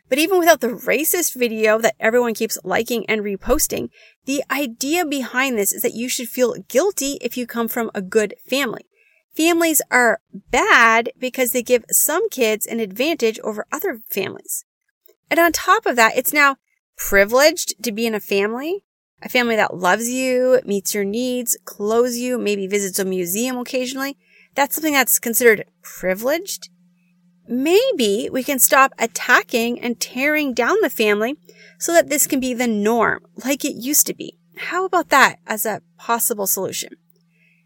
But 0.07 0.19
even 0.19 0.39
without 0.39 0.61
the 0.61 0.67
racist 0.67 1.35
video 1.35 1.79
that 1.79 1.95
everyone 1.99 2.33
keeps 2.33 2.57
liking 2.63 3.05
and 3.09 3.21
reposting, 3.21 3.89
the 4.25 4.43
idea 4.51 5.05
behind 5.05 5.57
this 5.57 5.71
is 5.71 5.81
that 5.83 5.93
you 5.93 6.09
should 6.09 6.27
feel 6.27 6.55
guilty 6.67 7.17
if 7.21 7.37
you 7.37 7.47
come 7.47 7.67
from 7.67 7.89
a 7.93 8.01
good 8.01 8.35
family. 8.45 8.85
Families 9.35 9.81
are 9.89 10.19
bad 10.33 11.11
because 11.17 11.51
they 11.51 11.63
give 11.63 11.85
some 11.89 12.29
kids 12.29 12.65
an 12.65 12.79
advantage 12.79 13.39
over 13.39 13.65
other 13.71 14.01
families. 14.09 14.65
And 15.29 15.39
on 15.39 15.53
top 15.53 15.85
of 15.85 15.95
that, 15.95 16.17
it's 16.17 16.33
now 16.33 16.57
privileged 16.97 17.81
to 17.83 17.91
be 17.91 18.05
in 18.05 18.13
a 18.13 18.19
family, 18.19 18.83
a 19.21 19.29
family 19.29 19.55
that 19.55 19.77
loves 19.77 20.09
you, 20.09 20.59
meets 20.65 20.93
your 20.93 21.05
needs, 21.05 21.57
clothes 21.63 22.17
you, 22.17 22.37
maybe 22.37 22.67
visits 22.67 22.99
a 22.99 23.05
museum 23.05 23.57
occasionally. 23.57 24.17
That's 24.55 24.75
something 24.75 24.93
that's 24.93 25.19
considered 25.19 25.65
privileged. 25.81 26.69
Maybe 27.47 28.29
we 28.31 28.43
can 28.43 28.59
stop 28.59 28.93
attacking 28.99 29.79
and 29.79 29.99
tearing 29.99 30.53
down 30.53 30.75
the 30.81 30.89
family 30.89 31.37
so 31.79 31.93
that 31.93 32.09
this 32.09 32.27
can 32.27 32.39
be 32.39 32.53
the 32.53 32.67
norm 32.67 33.25
like 33.45 33.63
it 33.63 33.75
used 33.75 34.07
to 34.07 34.13
be. 34.13 34.37
How 34.57 34.85
about 34.85 35.09
that 35.09 35.39
as 35.47 35.65
a 35.65 35.81
possible 35.97 36.47
solution? 36.47 36.95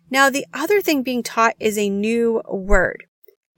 Now, 0.09 0.29
the 0.29 0.45
other 0.53 0.81
thing 0.81 1.03
being 1.03 1.23
taught 1.23 1.55
is 1.59 1.77
a 1.77 1.89
new 1.89 2.41
word. 2.47 3.05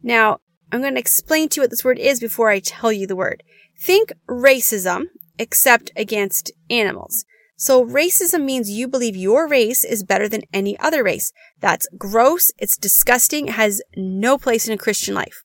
Now, 0.01 0.39
I'm 0.71 0.81
going 0.81 0.95
to 0.95 0.99
explain 0.99 1.49
to 1.49 1.57
you 1.57 1.63
what 1.63 1.69
this 1.69 1.83
word 1.83 1.99
is 1.99 2.19
before 2.19 2.49
I 2.49 2.59
tell 2.59 2.91
you 2.91 3.05
the 3.07 3.15
word. 3.15 3.43
Think 3.79 4.11
racism, 4.27 5.05
except 5.37 5.91
against 5.95 6.51
animals. 6.69 7.25
So 7.55 7.85
racism 7.85 8.43
means 8.43 8.69
you 8.69 8.87
believe 8.87 9.15
your 9.15 9.47
race 9.47 9.83
is 9.83 10.03
better 10.03 10.29
than 10.29 10.43
any 10.53 10.77
other 10.79 11.03
race. 11.03 11.33
That's 11.59 11.87
gross. 11.97 12.51
It's 12.57 12.77
disgusting. 12.77 13.47
It 13.47 13.55
has 13.55 13.81
no 13.95 14.37
place 14.37 14.67
in 14.67 14.73
a 14.73 14.77
Christian 14.77 15.15
life. 15.15 15.43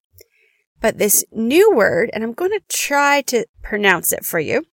But 0.81 0.99
this 0.99 1.25
new 1.33 1.75
word, 1.75 2.11
and 2.12 2.23
I'm 2.23 2.35
going 2.35 2.51
to 2.51 2.61
try 2.69 3.23
to 3.23 3.47
pronounce 3.62 4.12
it 4.12 4.27
for 4.27 4.41
you. 4.41 4.65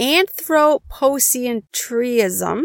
Anthropocentrism 0.00 2.64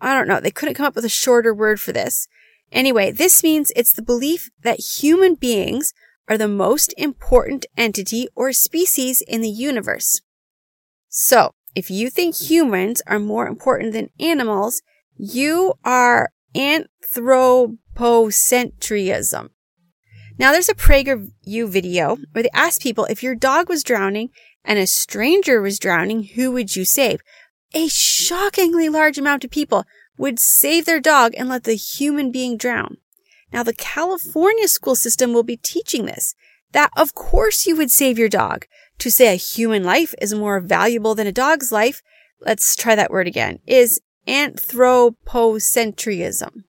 I 0.00 0.14
don't 0.14 0.28
know. 0.28 0.40
They 0.40 0.50
couldn't 0.50 0.74
come 0.74 0.86
up 0.86 0.94
with 0.94 1.04
a 1.04 1.10
shorter 1.10 1.52
word 1.52 1.80
for 1.80 1.92
this. 1.92 2.28
Anyway, 2.70 3.10
this 3.10 3.42
means 3.42 3.72
it's 3.74 3.92
the 3.92 4.02
belief 4.02 4.50
that 4.62 4.80
human 4.80 5.34
beings 5.34 5.92
are 6.28 6.38
the 6.38 6.48
most 6.48 6.94
important 6.98 7.64
entity 7.76 8.28
or 8.34 8.52
species 8.52 9.22
in 9.22 9.40
the 9.40 9.48
universe. 9.48 10.20
So, 11.08 11.54
if 11.74 11.90
you 11.90 12.10
think 12.10 12.36
humans 12.36 13.02
are 13.06 13.18
more 13.18 13.46
important 13.46 13.92
than 13.92 14.10
animals, 14.20 14.82
you 15.16 15.74
are 15.84 16.30
anthropocentrism. 16.54 19.48
Now, 20.38 20.52
there's 20.52 20.68
a 20.68 20.74
PragerU 20.74 21.68
video 21.68 22.18
where 22.32 22.44
they 22.44 22.50
asked 22.52 22.82
people 22.82 23.06
if 23.06 23.22
your 23.22 23.34
dog 23.34 23.68
was 23.68 23.82
drowning 23.82 24.30
and 24.64 24.78
a 24.78 24.86
stranger 24.86 25.60
was 25.60 25.78
drowning, 25.78 26.22
who 26.22 26.52
would 26.52 26.76
you 26.76 26.84
save? 26.84 27.20
A 27.74 27.88
shockingly 27.88 28.88
large 28.88 29.18
amount 29.18 29.44
of 29.44 29.50
people 29.50 29.84
would 30.16 30.38
save 30.38 30.84
their 30.84 31.00
dog 31.00 31.32
and 31.36 31.48
let 31.48 31.64
the 31.64 31.74
human 31.74 32.30
being 32.30 32.56
drown. 32.56 32.98
Now, 33.52 33.62
the 33.62 33.74
California 33.74 34.68
school 34.68 34.94
system 34.94 35.32
will 35.32 35.42
be 35.42 35.56
teaching 35.56 36.06
this 36.06 36.34
that 36.72 36.90
of 36.96 37.14
course 37.14 37.66
you 37.66 37.76
would 37.76 37.90
save 37.90 38.18
your 38.18 38.28
dog. 38.28 38.66
To 38.98 39.10
say 39.10 39.32
a 39.32 39.36
human 39.36 39.82
life 39.84 40.14
is 40.20 40.34
more 40.34 40.60
valuable 40.60 41.14
than 41.14 41.26
a 41.26 41.32
dog's 41.32 41.72
life, 41.72 42.02
let's 42.40 42.76
try 42.76 42.94
that 42.94 43.10
word 43.10 43.26
again, 43.26 43.60
is 43.66 44.02
anthropocentrism. 44.26 46.64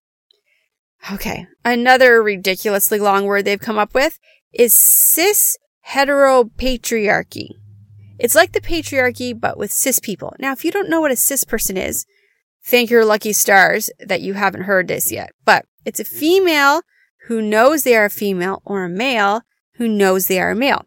Okay, 1.11 1.47
another 1.65 2.21
ridiculously 2.21 2.99
long 2.99 3.25
word 3.25 3.43
they've 3.45 3.59
come 3.59 3.77
up 3.77 3.93
with 3.93 4.19
is 4.53 4.73
cis 4.73 5.57
heteropatriarchy. 5.89 7.49
It's 8.19 8.35
like 8.35 8.51
the 8.51 8.61
patriarchy, 8.61 9.39
but 9.39 9.57
with 9.57 9.71
cis 9.71 9.99
people. 9.99 10.35
Now, 10.39 10.51
if 10.51 10.65
you 10.65 10.71
don't 10.71 10.89
know 10.89 11.01
what 11.01 11.11
a 11.11 11.15
cis 11.15 11.43
person 11.43 11.77
is, 11.77 12.05
thank 12.63 12.89
your 12.89 13.05
lucky 13.05 13.33
stars 13.33 13.89
that 13.99 14.21
you 14.21 14.33
haven't 14.33 14.63
heard 14.63 14.87
this 14.87 15.11
yet. 15.11 15.31
But 15.45 15.65
it's 15.85 15.99
a 15.99 16.05
female 16.05 16.81
who 17.27 17.41
knows 17.41 17.83
they 17.83 17.95
are 17.95 18.05
a 18.05 18.09
female 18.09 18.61
or 18.65 18.83
a 18.83 18.89
male 18.89 19.43
who 19.75 19.87
knows 19.87 20.27
they 20.27 20.39
are 20.39 20.51
a 20.51 20.55
male. 20.55 20.85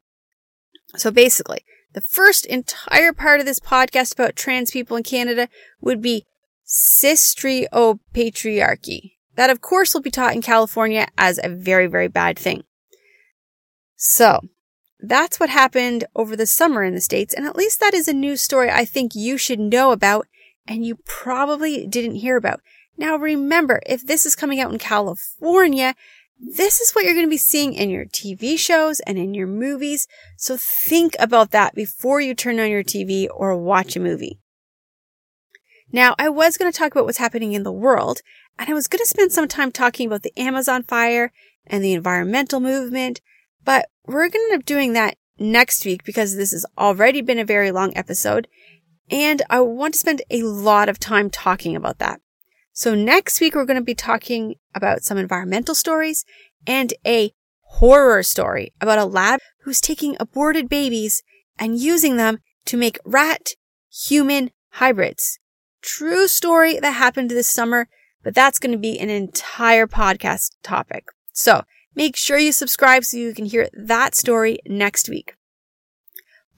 So 0.96 1.10
basically, 1.10 1.64
the 1.94 2.02
first 2.02 2.44
entire 2.46 3.12
part 3.12 3.40
of 3.40 3.46
this 3.46 3.60
podcast 3.60 4.12
about 4.12 4.36
trans 4.36 4.70
people 4.70 4.96
in 4.96 5.02
Canada 5.02 5.48
would 5.80 6.02
be 6.02 6.26
patriarchy. 8.14 9.12
That, 9.36 9.50
of 9.50 9.62
course, 9.62 9.94
will 9.94 10.02
be 10.02 10.10
taught 10.10 10.34
in 10.34 10.42
California 10.42 11.08
as 11.16 11.40
a 11.42 11.48
very, 11.48 11.86
very 11.86 12.08
bad 12.08 12.38
thing. 12.38 12.64
So, 13.96 14.40
that's 15.02 15.40
what 15.40 15.50
happened 15.50 16.04
over 16.14 16.36
the 16.36 16.46
summer 16.46 16.82
in 16.84 16.94
the 16.94 17.00
States, 17.00 17.34
and 17.34 17.44
at 17.46 17.56
least 17.56 17.80
that 17.80 17.94
is 17.94 18.08
a 18.08 18.12
news 18.12 18.40
story 18.40 18.70
I 18.70 18.84
think 18.84 19.14
you 19.14 19.36
should 19.36 19.60
know 19.60 19.92
about 19.92 20.26
and 20.66 20.86
you 20.86 20.96
probably 21.04 21.86
didn't 21.86 22.16
hear 22.16 22.36
about. 22.36 22.60
Now 22.96 23.16
remember, 23.16 23.80
if 23.84 24.06
this 24.06 24.24
is 24.24 24.36
coming 24.36 24.60
out 24.60 24.72
in 24.72 24.78
California, 24.78 25.94
this 26.38 26.80
is 26.80 26.92
what 26.92 27.04
you're 27.04 27.14
going 27.14 27.26
to 27.26 27.30
be 27.30 27.36
seeing 27.36 27.72
in 27.72 27.90
your 27.90 28.04
TV 28.04 28.58
shows 28.58 29.00
and 29.00 29.18
in 29.18 29.34
your 29.34 29.46
movies. 29.46 30.06
So 30.36 30.56
think 30.58 31.14
about 31.18 31.50
that 31.52 31.74
before 31.74 32.20
you 32.20 32.34
turn 32.34 32.58
on 32.58 32.70
your 32.70 32.84
TV 32.84 33.28
or 33.32 33.56
watch 33.56 33.96
a 33.96 34.00
movie. 34.00 34.38
Now, 35.92 36.14
I 36.18 36.30
was 36.30 36.56
going 36.56 36.72
to 36.72 36.76
talk 36.76 36.92
about 36.92 37.04
what's 37.04 37.18
happening 37.18 37.52
in 37.52 37.64
the 37.64 37.72
world, 37.72 38.22
and 38.58 38.68
I 38.68 38.72
was 38.72 38.88
going 38.88 39.00
to 39.00 39.06
spend 39.06 39.30
some 39.30 39.46
time 39.46 39.70
talking 39.70 40.06
about 40.06 40.22
the 40.22 40.32
Amazon 40.38 40.82
fire 40.82 41.32
and 41.66 41.84
the 41.84 41.92
environmental 41.92 42.60
movement, 42.60 43.20
but 43.64 43.88
we're 44.06 44.28
going 44.28 44.32
to 44.48 44.52
end 44.52 44.62
up 44.62 44.66
doing 44.66 44.92
that 44.92 45.16
next 45.38 45.84
week 45.84 46.04
because 46.04 46.36
this 46.36 46.52
has 46.52 46.66
already 46.76 47.20
been 47.20 47.38
a 47.38 47.44
very 47.44 47.70
long 47.70 47.92
episode, 47.96 48.48
and 49.10 49.42
I 49.50 49.60
want 49.60 49.94
to 49.94 50.00
spend 50.00 50.22
a 50.30 50.42
lot 50.42 50.88
of 50.88 50.98
time 50.98 51.30
talking 51.30 51.76
about 51.76 51.98
that. 51.98 52.20
So 52.72 52.94
next 52.94 53.40
week, 53.40 53.54
we're 53.54 53.66
going 53.66 53.78
to 53.78 53.84
be 53.84 53.94
talking 53.94 54.54
about 54.74 55.02
some 55.02 55.18
environmental 55.18 55.74
stories 55.74 56.24
and 56.66 56.94
a 57.06 57.32
horror 57.62 58.22
story 58.22 58.72
about 58.80 58.98
a 58.98 59.04
lab 59.04 59.40
who's 59.62 59.80
taking 59.80 60.16
aborted 60.18 60.68
babies 60.68 61.22
and 61.58 61.78
using 61.78 62.16
them 62.16 62.38
to 62.66 62.76
make 62.76 62.98
rat 63.04 63.50
human 63.90 64.50
hybrids. 64.70 65.38
True 65.82 66.28
story 66.28 66.78
that 66.80 66.92
happened 66.92 67.30
this 67.30 67.48
summer, 67.48 67.88
but 68.22 68.34
that's 68.34 68.58
going 68.58 68.72
to 68.72 68.78
be 68.78 68.98
an 68.98 69.10
entire 69.10 69.86
podcast 69.86 70.52
topic. 70.62 71.06
So 71.32 71.64
make 71.94 72.16
sure 72.16 72.38
you 72.38 72.52
subscribe 72.52 73.04
so 73.04 73.16
you 73.16 73.34
can 73.34 73.44
hear 73.44 73.68
that 73.72 74.14
story 74.14 74.58
next 74.66 75.08
week. 75.08 75.34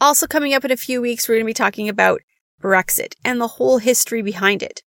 Also 0.00 0.26
coming 0.26 0.54
up 0.54 0.64
in 0.64 0.70
a 0.70 0.76
few 0.76 1.00
weeks, 1.00 1.28
we're 1.28 1.36
going 1.36 1.44
to 1.44 1.46
be 1.46 1.54
talking 1.54 1.88
about 1.88 2.20
Brexit 2.62 3.14
and 3.24 3.40
the 3.40 3.48
whole 3.48 3.78
history 3.78 4.22
behind 4.22 4.62
it. 4.62 4.82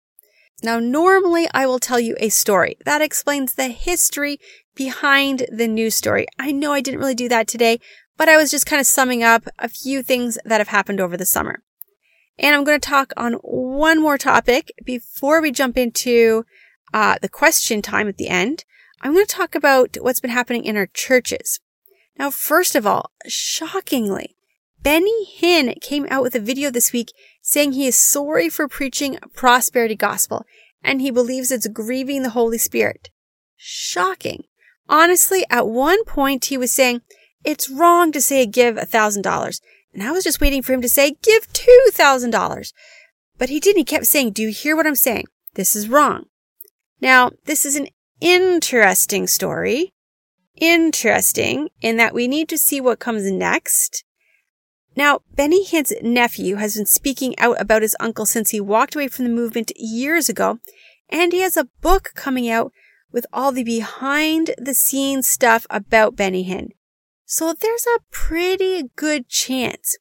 Now, 0.62 0.78
normally 0.78 1.46
I 1.52 1.66
will 1.66 1.78
tell 1.78 2.00
you 2.00 2.16
a 2.18 2.30
story 2.30 2.78
that 2.84 3.02
explains 3.02 3.54
the 3.54 3.68
history 3.68 4.38
behind 4.74 5.46
the 5.52 5.68
news 5.68 5.94
story. 5.94 6.26
I 6.38 6.52
know 6.52 6.72
I 6.72 6.80
didn't 6.80 7.00
really 7.00 7.14
do 7.14 7.28
that 7.28 7.46
today, 7.46 7.78
but 8.16 8.28
I 8.28 8.36
was 8.36 8.50
just 8.50 8.66
kind 8.66 8.80
of 8.80 8.86
summing 8.86 9.22
up 9.22 9.44
a 9.58 9.68
few 9.68 10.02
things 10.02 10.38
that 10.44 10.60
have 10.60 10.68
happened 10.68 11.00
over 11.00 11.16
the 11.16 11.26
summer. 11.26 11.62
And 12.38 12.54
I'm 12.54 12.64
going 12.64 12.80
to 12.80 12.88
talk 12.88 13.12
on 13.16 13.34
one 13.34 14.00
more 14.00 14.18
topic 14.18 14.72
before 14.84 15.40
we 15.40 15.50
jump 15.50 15.76
into 15.76 16.44
uh, 16.92 17.16
the 17.20 17.28
question 17.28 17.82
time 17.82 18.08
at 18.08 18.16
the 18.16 18.28
end. 18.28 18.64
I'm 19.02 19.12
going 19.12 19.26
to 19.26 19.34
talk 19.34 19.54
about 19.54 19.96
what's 20.00 20.20
been 20.20 20.30
happening 20.30 20.64
in 20.64 20.76
our 20.76 20.86
churches. 20.86 21.60
Now, 22.18 22.30
first 22.30 22.74
of 22.74 22.86
all, 22.86 23.10
shockingly, 23.26 24.36
Benny 24.82 25.26
Hinn 25.38 25.80
came 25.80 26.06
out 26.10 26.22
with 26.22 26.34
a 26.34 26.40
video 26.40 26.70
this 26.70 26.92
week 26.92 27.12
saying 27.42 27.72
he 27.72 27.86
is 27.86 27.96
sorry 27.96 28.48
for 28.48 28.68
preaching 28.68 29.18
prosperity 29.34 29.96
gospel 29.96 30.44
and 30.82 31.00
he 31.00 31.10
believes 31.10 31.50
it's 31.50 31.66
grieving 31.66 32.22
the 32.22 32.30
Holy 32.30 32.58
Spirit. 32.58 33.10
Shocking. 33.56 34.44
Honestly, 34.88 35.44
at 35.50 35.66
one 35.66 36.04
point 36.04 36.46
he 36.46 36.56
was 36.56 36.72
saying, 36.72 37.02
it's 37.44 37.68
wrong 37.68 38.12
to 38.12 38.20
say 38.20 38.46
give 38.46 38.76
a 38.76 38.86
thousand 38.86 39.22
dollars. 39.22 39.60
And 39.92 40.02
I 40.02 40.12
was 40.12 40.24
just 40.24 40.40
waiting 40.40 40.62
for 40.62 40.72
him 40.72 40.82
to 40.82 40.88
say, 40.88 41.16
give 41.22 41.52
two 41.52 41.86
thousand 41.90 42.30
dollars. 42.30 42.72
But 43.38 43.48
he 43.48 43.60
didn't. 43.60 43.78
He 43.78 43.84
kept 43.84 44.06
saying, 44.06 44.32
do 44.32 44.42
you 44.42 44.50
hear 44.50 44.76
what 44.76 44.86
I'm 44.86 44.94
saying? 44.94 45.24
This 45.54 45.74
is 45.74 45.88
wrong. 45.88 46.26
Now, 47.00 47.30
this 47.44 47.66
is 47.66 47.76
an 47.76 47.88
interesting 48.20 49.26
story. 49.26 49.92
Interesting 50.56 51.68
in 51.82 51.96
that 51.98 52.14
we 52.14 52.26
need 52.26 52.48
to 52.48 52.58
see 52.58 52.80
what 52.80 52.98
comes 52.98 53.30
next 53.30 54.04
now, 54.96 55.20
Benny 55.34 55.62
Hinn's 55.62 55.92
nephew 56.00 56.56
has 56.56 56.74
been 56.74 56.86
speaking 56.86 57.38
out 57.38 57.60
about 57.60 57.82
his 57.82 57.94
uncle 58.00 58.24
since 58.24 58.50
he 58.50 58.60
walked 58.60 58.94
away 58.94 59.08
from 59.08 59.26
the 59.26 59.30
movement 59.30 59.70
years 59.76 60.30
ago, 60.30 60.58
and 61.10 61.32
he 61.32 61.40
has 61.40 61.56
a 61.56 61.68
book 61.82 62.12
coming 62.14 62.48
out 62.48 62.72
with 63.12 63.26
all 63.30 63.52
the 63.52 63.62
behind 63.62 64.54
the 64.56 64.72
scenes 64.72 65.28
stuff 65.28 65.66
about 65.68 66.16
Benny 66.16 66.44
Hinn. 66.44 66.70
So 67.26 67.52
there's 67.52 67.86
a 67.86 68.00
pretty 68.10 68.84
good 68.96 69.28
chance 69.28 69.98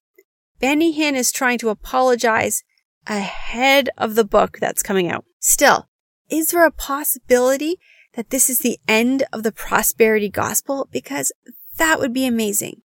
Benny 0.60 0.98
Hinn 0.98 1.16
is 1.16 1.32
trying 1.32 1.58
to 1.58 1.70
apologize 1.70 2.64
ahead 3.06 3.90
of 3.98 4.16
the 4.16 4.24
book 4.24 4.60
that's 4.62 4.82
coming 4.82 5.10
out. 5.10 5.26
Still, 5.40 5.90
is 6.30 6.52
there 6.52 6.66
a 6.66 6.72
possibility 6.72 7.78
that 8.16 8.30
this 8.30 8.50
is 8.50 8.60
the 8.60 8.80
end 8.88 9.24
of 9.32 9.44
the 9.44 9.52
prosperity 9.52 10.30
gospel? 10.30 10.88
Because 10.92 11.32
that 11.78 12.00
would 12.00 12.14
be 12.14 12.26
amazing. 12.26 12.82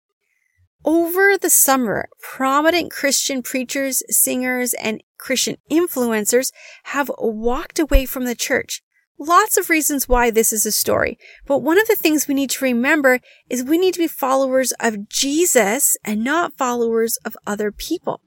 Over 0.84 1.36
the 1.36 1.50
summer, 1.50 2.08
prominent 2.20 2.90
Christian 2.90 3.42
preachers, 3.42 4.02
singers, 4.08 4.74
and 4.74 5.02
Christian 5.18 5.56
influencers 5.70 6.52
have 6.84 7.10
walked 7.18 7.78
away 7.78 8.06
from 8.06 8.24
the 8.24 8.34
church. 8.34 8.82
Lots 9.18 9.56
of 9.56 9.68
reasons 9.68 10.08
why 10.08 10.30
this 10.30 10.52
is 10.52 10.64
a 10.64 10.70
story, 10.70 11.18
but 11.44 11.58
one 11.58 11.78
of 11.78 11.88
the 11.88 11.96
things 11.96 12.28
we 12.28 12.34
need 12.34 12.50
to 12.50 12.64
remember 12.64 13.18
is 13.50 13.64
we 13.64 13.76
need 13.76 13.94
to 13.94 14.00
be 14.00 14.06
followers 14.06 14.72
of 14.78 15.08
Jesus 15.08 15.96
and 16.04 16.22
not 16.22 16.56
followers 16.56 17.18
of 17.24 17.36
other 17.44 17.72
people. 17.72 18.20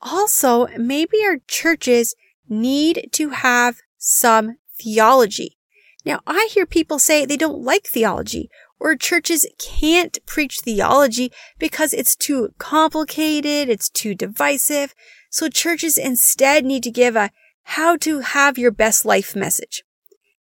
Also, 0.00 0.68
maybe 0.78 1.18
our 1.24 1.38
churches 1.48 2.14
need 2.48 3.08
to 3.12 3.30
have 3.30 3.78
some 3.98 4.58
theology. 4.80 5.57
Now, 6.04 6.20
I 6.26 6.48
hear 6.52 6.66
people 6.66 6.98
say 6.98 7.24
they 7.24 7.36
don't 7.36 7.62
like 7.62 7.86
theology 7.86 8.50
or 8.80 8.96
churches 8.96 9.46
can't 9.58 10.18
preach 10.26 10.60
theology 10.60 11.32
because 11.58 11.92
it's 11.92 12.14
too 12.14 12.50
complicated, 12.58 13.68
it's 13.68 13.88
too 13.88 14.14
divisive. 14.14 14.94
So 15.30 15.48
churches 15.48 15.98
instead 15.98 16.64
need 16.64 16.82
to 16.84 16.90
give 16.90 17.16
a 17.16 17.30
how 17.64 17.96
to 17.98 18.20
have 18.20 18.56
your 18.56 18.70
best 18.70 19.04
life 19.04 19.36
message. 19.36 19.82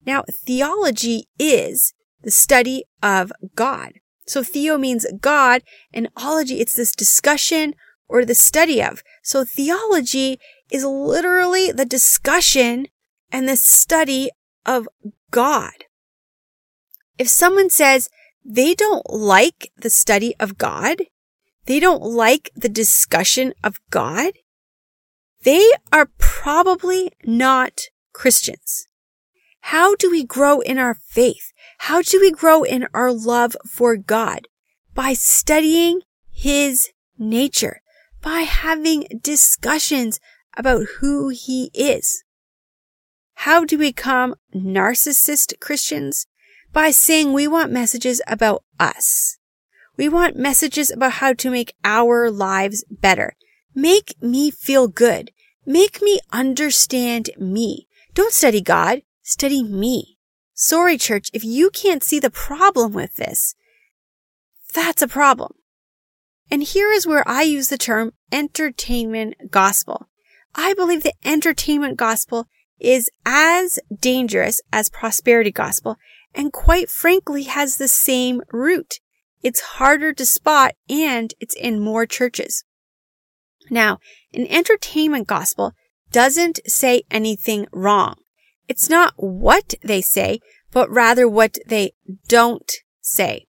Now, 0.05 0.25
theology 0.29 1.29
is 1.39 1.95
the 2.23 2.31
study 2.31 2.85
of 3.03 3.33
God. 3.55 3.95
So 4.27 4.43
theo 4.43 4.77
means 4.77 5.07
God 5.21 5.63
and 5.93 6.09
ology, 6.17 6.61
it's 6.61 6.75
this 6.75 6.93
discussion 6.93 7.75
or 8.09 8.25
the 8.25 8.35
study 8.35 8.83
of. 8.83 9.03
So 9.23 9.45
theology 9.45 10.39
is 10.71 10.85
literally 10.85 11.73
the 11.73 11.87
discussion 11.87 12.87
and 13.31 13.49
the 13.49 13.57
study 13.57 14.31
of 14.67 14.89
God. 15.35 15.87
If 17.19 17.29
someone 17.29 17.69
says, 17.69 18.09
they 18.45 18.73
don't 18.75 19.09
like 19.11 19.73
the 19.77 19.91
study 19.91 20.37
of 20.39 20.59
God. 20.59 21.03
They 21.67 21.81
don't 21.81 22.03
like 22.03 22.51
the 22.55 22.69
discussion 22.69 23.53
of 23.65 23.81
God. 23.91 24.35
They 25.43 25.73
are 25.91 26.11
probably 26.19 27.11
not 27.25 27.81
Christians. 28.13 28.87
How 29.73 29.97
do 29.97 30.11
we 30.11 30.25
grow 30.25 30.61
in 30.61 30.79
our 30.79 30.95
faith? 30.95 31.53
How 31.79 32.01
do 32.03 32.21
we 32.21 32.31
grow 32.31 32.63
in 32.63 32.87
our 32.95 33.11
love 33.11 33.57
for 33.67 33.97
God? 33.97 34.47
By 34.93 35.15
studying 35.15 36.03
His 36.31 36.91
nature, 37.19 37.81
by 38.21 38.41
having 38.41 39.07
discussions 39.23 40.21
about 40.57 40.87
who 40.99 41.31
He 41.31 41.71
is. 41.75 42.24
How 43.35 43.65
do 43.65 43.79
we 43.79 43.89
become 43.89 44.35
narcissist 44.55 45.59
Christians? 45.61 46.27
by 46.75 46.91
saying 46.91 47.33
we 47.33 47.49
want 47.49 47.73
messages 47.73 48.21
about 48.27 48.65
us. 48.79 49.39
We 49.97 50.09
want 50.09 50.37
messages 50.37 50.91
about 50.91 51.13
how 51.13 51.33
to 51.35 51.51
make 51.51 51.73
our 51.85 52.31
lives 52.31 52.85
better. 52.91 53.37
Make 53.75 54.21
me 54.21 54.51
feel 54.51 54.89
good. 54.89 55.31
Make 55.65 56.03
me 56.03 56.19
understand 56.33 57.31
me. 57.39 57.87
Don't 58.13 58.33
study 58.33 58.61
God. 58.61 59.03
Study 59.23 59.63
me. 59.63 60.19
Sorry, 60.53 60.99
church, 60.99 61.31
if 61.33 61.45
you 61.45 61.71
can't 61.71 62.03
see 62.03 62.19
the 62.19 62.31
problem 62.31 62.93
with 62.93 63.17
this, 63.17 63.55
that's 64.75 65.03
a 65.03 65.09
problem. 65.09 65.53
And 66.51 66.63
here 66.63 66.93
is 66.93 67.07
where 67.07 67.27
I 67.27 67.43
use 67.43 67.69
the 67.69 67.79
term 67.79 68.13
entertainment 68.31 69.51
gospel. 69.51 70.09
I 70.55 70.75
believe 70.75 71.03
the 71.03 71.15
entertainment 71.25 71.97
gospel 71.97 72.49
is 72.81 73.11
as 73.25 73.79
dangerous 74.01 74.61
as 74.73 74.91
prosperity 74.91 75.51
gospel 75.51 75.97
and 76.35 76.53
quite 76.53 76.91
frankly 76.91 77.45
has 77.45 77.77
the 77.77 77.89
same 77.89 78.43
root. 78.53 79.01
It's 79.43 79.61
harder 79.61 80.13
to 80.13 80.27
spot 80.27 80.75
and 80.89 81.33
it's 81.41 81.55
in 81.55 81.81
more 81.81 82.07
churches. 82.07 82.65
Now, 83.71 83.99
an 84.33 84.47
entertainment 84.49 85.27
gospel 85.27 85.73
doesn't 86.11 86.61
say 86.67 87.03
anything 87.11 87.67
wrong. 87.73 88.17
It's 88.69 88.89
not 88.89 89.15
what 89.17 89.75
they 89.83 90.01
say, 90.01 90.41
but 90.73 90.91
rather 90.91 91.29
what 91.29 91.59
they 91.67 91.93
don't 92.29 92.71
say. 93.01 93.47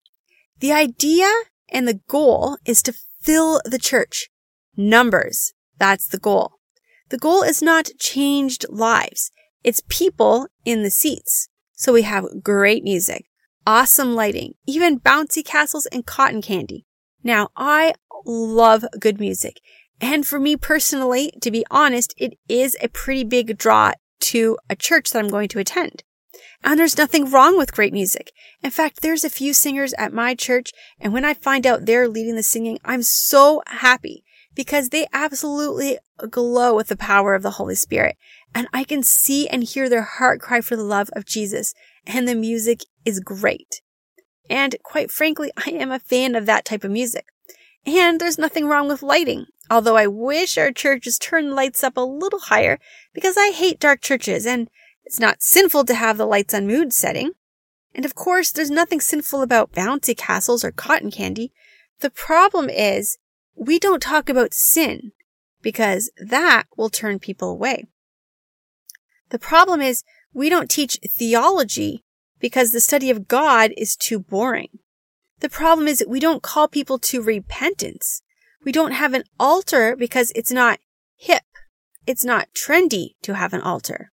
The 0.59 0.71
idea 0.71 1.31
and 1.69 1.87
the 1.87 2.01
goal 2.07 2.57
is 2.65 2.81
to 2.83 2.93
fill 3.21 3.61
the 3.65 3.79
church. 3.79 4.29
Numbers. 4.77 5.53
That's 5.77 6.07
the 6.07 6.19
goal. 6.19 6.54
The 7.15 7.19
goal 7.19 7.43
is 7.43 7.61
not 7.61 7.91
changed 7.97 8.65
lives. 8.67 9.31
It's 9.63 9.81
people 9.87 10.49
in 10.65 10.83
the 10.83 10.89
seats. 10.89 11.47
So 11.71 11.93
we 11.93 12.01
have 12.01 12.43
great 12.43 12.83
music, 12.83 13.27
awesome 13.65 14.15
lighting, 14.15 14.55
even 14.67 14.99
bouncy 14.99 15.41
castles 15.41 15.85
and 15.85 16.05
cotton 16.05 16.41
candy. 16.41 16.85
Now, 17.23 17.51
I 17.55 17.93
love 18.25 18.83
good 18.99 19.17
music. 19.17 19.61
And 20.01 20.27
for 20.27 20.41
me 20.41 20.57
personally, 20.57 21.31
to 21.39 21.51
be 21.51 21.63
honest, 21.71 22.13
it 22.17 22.37
is 22.49 22.75
a 22.81 22.89
pretty 22.89 23.23
big 23.23 23.57
draw 23.57 23.93
to 24.31 24.57
a 24.69 24.75
church 24.75 25.11
that 25.11 25.19
I'm 25.19 25.31
going 25.31 25.47
to 25.47 25.59
attend. 25.59 26.03
And 26.65 26.77
there's 26.77 26.97
nothing 26.97 27.31
wrong 27.31 27.57
with 27.57 27.71
great 27.71 27.93
music. 27.93 28.33
In 28.61 28.71
fact, 28.71 29.01
there's 29.01 29.23
a 29.23 29.29
few 29.29 29.53
singers 29.53 29.93
at 29.93 30.11
my 30.11 30.35
church, 30.35 30.73
and 30.99 31.13
when 31.13 31.23
I 31.23 31.33
find 31.33 31.65
out 31.65 31.85
they're 31.85 32.09
leading 32.09 32.35
the 32.35 32.43
singing, 32.43 32.77
I'm 32.83 33.03
so 33.03 33.63
happy 33.67 34.24
because 34.55 34.89
they 34.89 35.07
absolutely 35.13 35.97
glow 36.29 36.75
with 36.75 36.87
the 36.87 36.97
power 36.97 37.35
of 37.35 37.43
the 37.43 37.51
Holy 37.51 37.75
Spirit. 37.75 38.17
And 38.53 38.67
I 38.73 38.83
can 38.83 39.03
see 39.03 39.47
and 39.47 39.63
hear 39.63 39.89
their 39.89 40.03
heart 40.03 40.39
cry 40.39 40.61
for 40.61 40.75
the 40.75 40.83
love 40.83 41.09
of 41.13 41.25
Jesus, 41.25 41.73
and 42.07 42.27
the 42.27 42.35
music 42.35 42.81
is 43.03 43.19
great. 43.19 43.81
And 44.49 44.75
quite 44.83 45.11
frankly, 45.11 45.51
I 45.57 45.71
am 45.71 45.91
a 45.91 45.99
fan 45.99 46.35
of 46.35 46.45
that 46.45 46.65
type 46.65 46.83
of 46.83 46.91
music. 46.91 47.25
And 47.85 48.19
there's 48.19 48.37
nothing 48.37 48.65
wrong 48.65 48.87
with 48.87 49.03
lighting. 49.03 49.45
Although 49.69 49.97
I 49.97 50.07
wish 50.07 50.57
our 50.57 50.71
churches 50.71 51.17
turned 51.17 51.53
lights 51.53 51.83
up 51.83 51.97
a 51.97 52.01
little 52.01 52.39
higher 52.39 52.79
because 53.13 53.35
I 53.37 53.49
hate 53.49 53.79
dark 53.79 54.01
churches 54.01 54.45
and 54.45 54.69
it's 55.03 55.19
not 55.19 55.41
sinful 55.41 55.85
to 55.85 55.95
have 55.95 56.17
the 56.17 56.25
lights 56.25 56.53
on 56.53 56.67
mood 56.67 56.93
setting. 56.93 57.31
And 57.93 58.05
of 58.05 58.15
course, 58.15 58.51
there's 58.51 58.71
nothing 58.71 58.99
sinful 58.99 59.41
about 59.41 59.71
bouncy 59.71 60.15
castles 60.15 60.63
or 60.63 60.71
cotton 60.71 61.11
candy. 61.11 61.51
The 62.01 62.09
problem 62.09 62.69
is 62.69 63.17
we 63.55 63.79
don't 63.79 64.01
talk 64.01 64.29
about 64.29 64.53
sin 64.53 65.11
because 65.61 66.11
that 66.17 66.65
will 66.77 66.89
turn 66.89 67.19
people 67.19 67.49
away. 67.49 67.85
The 69.29 69.39
problem 69.39 69.81
is 69.81 70.03
we 70.33 70.49
don't 70.49 70.69
teach 70.69 70.99
theology 71.07 72.03
because 72.39 72.71
the 72.71 72.81
study 72.81 73.09
of 73.09 73.27
God 73.27 73.71
is 73.77 73.95
too 73.95 74.19
boring. 74.19 74.79
The 75.39 75.49
problem 75.49 75.87
is 75.87 75.99
that 75.99 76.09
we 76.09 76.19
don't 76.19 76.43
call 76.43 76.67
people 76.67 76.99
to 76.99 77.21
repentance. 77.21 78.21
We 78.63 78.71
don't 78.71 78.91
have 78.91 79.13
an 79.13 79.23
altar 79.39 79.95
because 79.95 80.31
it's 80.35 80.51
not 80.51 80.79
hip. 81.17 81.43
It's 82.05 82.23
not 82.23 82.49
trendy 82.55 83.15
to 83.23 83.35
have 83.35 83.53
an 83.53 83.61
altar. 83.61 84.11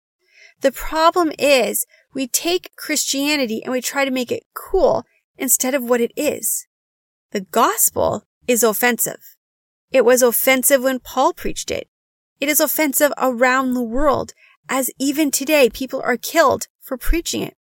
The 0.62 0.72
problem 0.72 1.32
is 1.38 1.86
we 2.14 2.28
take 2.28 2.76
Christianity 2.76 3.64
and 3.64 3.72
we 3.72 3.82
try 3.82 4.06
to 4.06 4.12
make 4.12 4.32
it 4.32 4.44
cool 4.54 5.06
instead 5.38 5.74
of 5.74 5.84
what 5.84 6.02
it 6.02 6.12
is. 6.16 6.68
The 7.32 7.42
gospel 7.42 8.28
is 8.48 8.64
offensive. 8.64 9.31
It 9.92 10.06
was 10.06 10.22
offensive 10.22 10.84
when 10.84 11.00
Paul 11.00 11.34
preached 11.34 11.70
it. 11.70 11.90
It 12.40 12.50
is 12.50 12.60
offensive 12.60 13.12
around 13.18 13.74
the 13.74 13.84
world, 13.84 14.34
as 14.70 14.90
even 14.98 15.32
today 15.32 15.70
people 15.70 16.02
are 16.04 16.18
killed 16.18 16.68
for 16.80 16.98
preaching 16.98 17.42
it. 17.42 17.56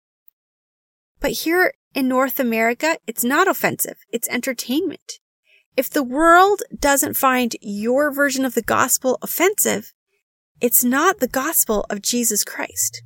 But 1.19 1.31
here 1.31 1.73
in 1.93 2.07
North 2.07 2.39
America, 2.39 2.97
it's 3.05 3.23
not 3.23 3.47
offensive. 3.47 3.97
It's 4.11 4.29
entertainment. 4.29 5.19
If 5.77 5.89
the 5.89 6.03
world 6.03 6.63
doesn't 6.77 7.15
find 7.15 7.55
your 7.61 8.11
version 8.11 8.43
of 8.43 8.55
the 8.55 8.61
gospel 8.61 9.17
offensive, 9.21 9.93
it's 10.59 10.83
not 10.83 11.19
the 11.19 11.27
gospel 11.27 11.85
of 11.89 12.01
Jesus 12.01 12.43
Christ. 12.43 13.03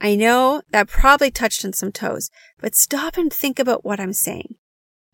I 0.00 0.16
know 0.16 0.62
that 0.70 0.88
probably 0.88 1.30
touched 1.30 1.64
on 1.64 1.72
some 1.72 1.92
toes, 1.92 2.30
but 2.60 2.74
stop 2.74 3.16
and 3.16 3.32
think 3.32 3.58
about 3.58 3.84
what 3.84 4.00
I'm 4.00 4.12
saying. 4.12 4.56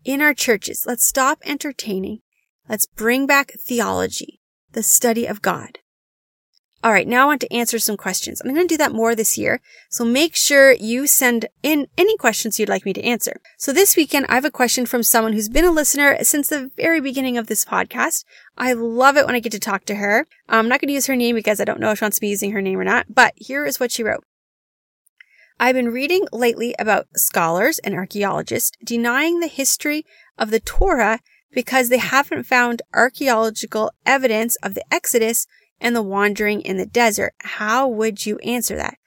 In 0.03 0.21
our 0.21 0.33
churches, 0.33 0.85
let's 0.87 1.05
stop 1.05 1.39
entertaining. 1.45 2.21
Let's 2.69 2.85
bring 2.85 3.27
back 3.27 3.51
theology, 3.59 4.39
the 4.71 4.83
study 4.83 5.25
of 5.25 5.41
God. 5.41 5.79
All 6.83 6.91
right, 6.91 7.07
now 7.07 7.23
I 7.23 7.25
want 7.25 7.41
to 7.41 7.53
answer 7.53 7.77
some 7.77 7.95
questions. 7.95 8.41
I'm 8.41 8.55
going 8.55 8.67
to 8.67 8.73
do 8.73 8.77
that 8.77 8.91
more 8.91 9.13
this 9.13 9.37
year. 9.37 9.61
So 9.91 10.03
make 10.03 10.35
sure 10.35 10.71
you 10.71 11.05
send 11.05 11.45
in 11.61 11.87
any 11.95 12.17
questions 12.17 12.59
you'd 12.59 12.69
like 12.69 12.85
me 12.85 12.93
to 12.93 13.03
answer. 13.03 13.39
So 13.59 13.71
this 13.71 13.95
weekend, 13.95 14.25
I 14.29 14.33
have 14.33 14.45
a 14.45 14.51
question 14.51 14.87
from 14.87 15.03
someone 15.03 15.33
who's 15.33 15.47
been 15.47 15.65
a 15.65 15.71
listener 15.71 16.17
since 16.23 16.47
the 16.47 16.71
very 16.77 16.99
beginning 16.99 17.37
of 17.37 17.45
this 17.45 17.63
podcast. 17.63 18.25
I 18.57 18.73
love 18.73 19.15
it 19.15 19.27
when 19.27 19.35
I 19.35 19.39
get 19.39 19.51
to 19.51 19.59
talk 19.59 19.85
to 19.85 19.95
her. 19.95 20.25
I'm 20.49 20.67
not 20.67 20.81
going 20.81 20.87
to 20.87 20.95
use 20.95 21.05
her 21.05 21.15
name 21.15 21.35
because 21.35 21.61
I 21.61 21.65
don't 21.65 21.79
know 21.79 21.91
if 21.91 21.99
she 21.99 22.05
wants 22.05 22.17
to 22.17 22.21
be 22.21 22.29
using 22.29 22.51
her 22.51 22.63
name 22.63 22.79
or 22.79 22.83
not, 22.83 23.13
but 23.13 23.33
here 23.35 23.67
is 23.67 23.79
what 23.79 23.91
she 23.91 24.03
wrote. 24.03 24.23
I've 25.59 25.75
been 25.75 25.89
reading 25.89 26.25
lately 26.31 26.73
about 26.79 27.05
scholars 27.15 27.77
and 27.77 27.93
archaeologists 27.93 28.71
denying 28.83 29.39
the 29.39 29.47
history 29.47 30.03
of 30.35 30.49
the 30.49 30.59
Torah 30.59 31.19
because 31.51 31.89
they 31.89 31.97
haven't 31.97 32.43
found 32.43 32.81
archaeological 32.93 33.91
evidence 34.05 34.55
of 34.57 34.73
the 34.73 34.83
Exodus 34.91 35.47
and 35.79 35.95
the 35.95 36.01
wandering 36.01 36.61
in 36.61 36.77
the 36.77 36.85
desert. 36.85 37.33
How 37.39 37.87
would 37.87 38.25
you 38.25 38.37
answer 38.39 38.75
that? 38.75 38.97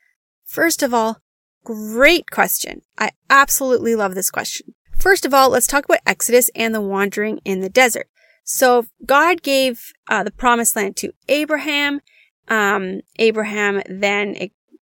First 0.45 0.83
of 0.83 0.93
all, 0.93 1.19
great 1.65 2.31
question. 2.31 2.83
I 2.99 3.11
absolutely 3.31 3.95
love 3.95 4.15
this 4.15 4.31
question. 4.31 4.75
First 4.99 5.25
of 5.25 5.35
all, 5.35 5.51
let's 5.51 5.67
talk 5.67 5.85
about 5.85 6.01
Exodus 6.07 6.51
and 6.55 6.75
the 6.75 6.81
wandering 6.81 7.39
in 7.45 7.61
the 7.61 7.69
desert. 7.69 8.09
So 8.45 8.87
God 9.05 9.43
gave 9.43 9.93
uh, 10.09 10.23
the 10.23 10.31
promised 10.31 10.77
land 10.77 10.97
to 10.97 11.13
Abraham. 11.29 12.01
Um, 12.49 13.01
Abraham 13.19 13.83
then 13.89 14.37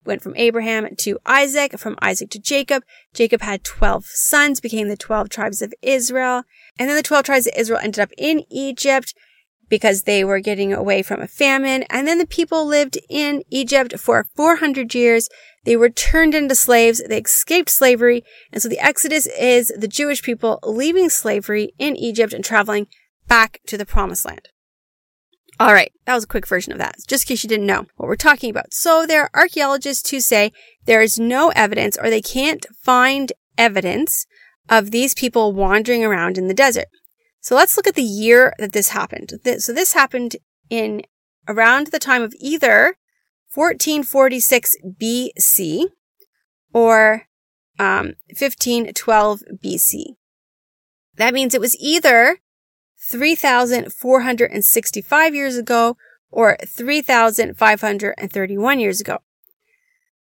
went 0.05 0.23
from 0.23 0.37
Abraham 0.37 0.89
to 0.99 1.19
Isaac, 1.27 1.79
from 1.79 1.99
Isaac 2.01 2.31
to 2.31 2.39
Jacob. 2.39 2.83
Jacob 3.15 3.43
had 3.43 3.65
12 3.65 4.07
sons, 4.07 4.61
became 4.61 4.89
the 4.89 4.97
12 4.97 5.29
tribes 5.29 5.63
of 5.63 5.75
Israel. 5.83 6.45
And 6.79 6.89
then 6.89 6.97
the 6.97 7.03
12 7.03 7.25
tribes 7.25 7.47
of 7.47 7.53
Israel 7.57 7.81
ended 7.83 8.01
up 8.01 8.11
in 8.17 8.45
Egypt 8.51 9.15
because 9.69 10.03
they 10.03 10.25
were 10.25 10.41
getting 10.41 10.73
away 10.73 11.03
from 11.03 11.21
a 11.21 11.29
famine. 11.29 11.85
And 11.91 12.07
then 12.07 12.19
the 12.19 12.27
people 12.27 12.67
lived 12.67 12.99
in 13.09 13.43
Egypt 13.51 13.99
for 13.99 14.27
400 14.37 14.95
years. 14.95 15.29
They 15.65 15.77
were 15.77 15.91
turned 15.91 16.35
into 16.35 16.55
slaves. 16.55 17.03
They 17.07 17.21
escaped 17.21 17.71
slavery. 17.71 18.25
And 18.53 18.61
so 18.61 18.69
the 18.69 18.81
Exodus 18.81 19.27
is 19.27 19.73
the 19.77 19.89
Jewish 19.89 20.23
people 20.23 20.59
leaving 20.65 21.09
slavery 21.09 21.73
in 21.79 21.97
Egypt 21.97 22.33
and 22.33 22.45
traveling 22.45 22.89
back 23.29 23.61
to 23.67 23.79
the 23.79 23.87
promised 23.87 24.25
land. 24.25 24.49
All 25.61 25.75
right. 25.75 25.93
That 26.07 26.15
was 26.15 26.25
a 26.25 26.29
quick 26.29 26.47
version 26.47 26.73
of 26.73 26.79
that. 26.79 26.97
Just 27.07 27.25
in 27.25 27.35
case 27.35 27.45
you 27.45 27.49
didn't 27.49 27.67
know 27.67 27.85
what 27.97 28.09
we're 28.09 28.17
talking 28.17 28.49
about. 28.49 28.73
So 28.73 29.05
there 29.07 29.25
are 29.25 29.31
archaeologists 29.35 30.09
who 30.09 30.21
say 30.21 30.53
there 30.87 31.03
is 31.03 31.19
no 31.19 31.51
evidence 31.55 31.99
or 31.99 32.09
they 32.09 32.23
can't 32.23 32.65
find 32.83 33.31
evidence 33.59 34.25
of 34.71 34.91
these 34.91 35.13
people 35.13 35.53
wandering 35.53 36.03
around 36.03 36.39
in 36.39 36.49
the 36.49 36.55
desert. 36.55 36.87
So 37.43 37.55
let's 37.55 37.77
look 37.77 37.87
at 37.87 37.95
the 37.95 38.03
year 38.03 38.55
that 38.59 38.73
this 38.73 38.91
happened. 38.91 39.35
So 39.59 39.75
this 39.75 39.93
happened 39.93 40.37
in 40.71 41.03
around 41.47 41.89
the 41.89 41.99
time 41.99 42.23
of 42.23 42.35
either 42.41 42.97
1446 43.53 44.77
BC 44.99 45.85
or 46.73 47.27
um, 47.79 48.15
1512 48.29 49.43
BC. 49.63 50.05
That 51.17 51.35
means 51.35 51.55
it 51.55 51.61
was 51.61 51.77
either 51.79 52.39
3,465 53.03 55.35
years 55.35 55.57
ago 55.57 55.97
or 56.31 56.57
3,531 56.65 58.81
years 58.81 59.01
ago. 59.01 59.19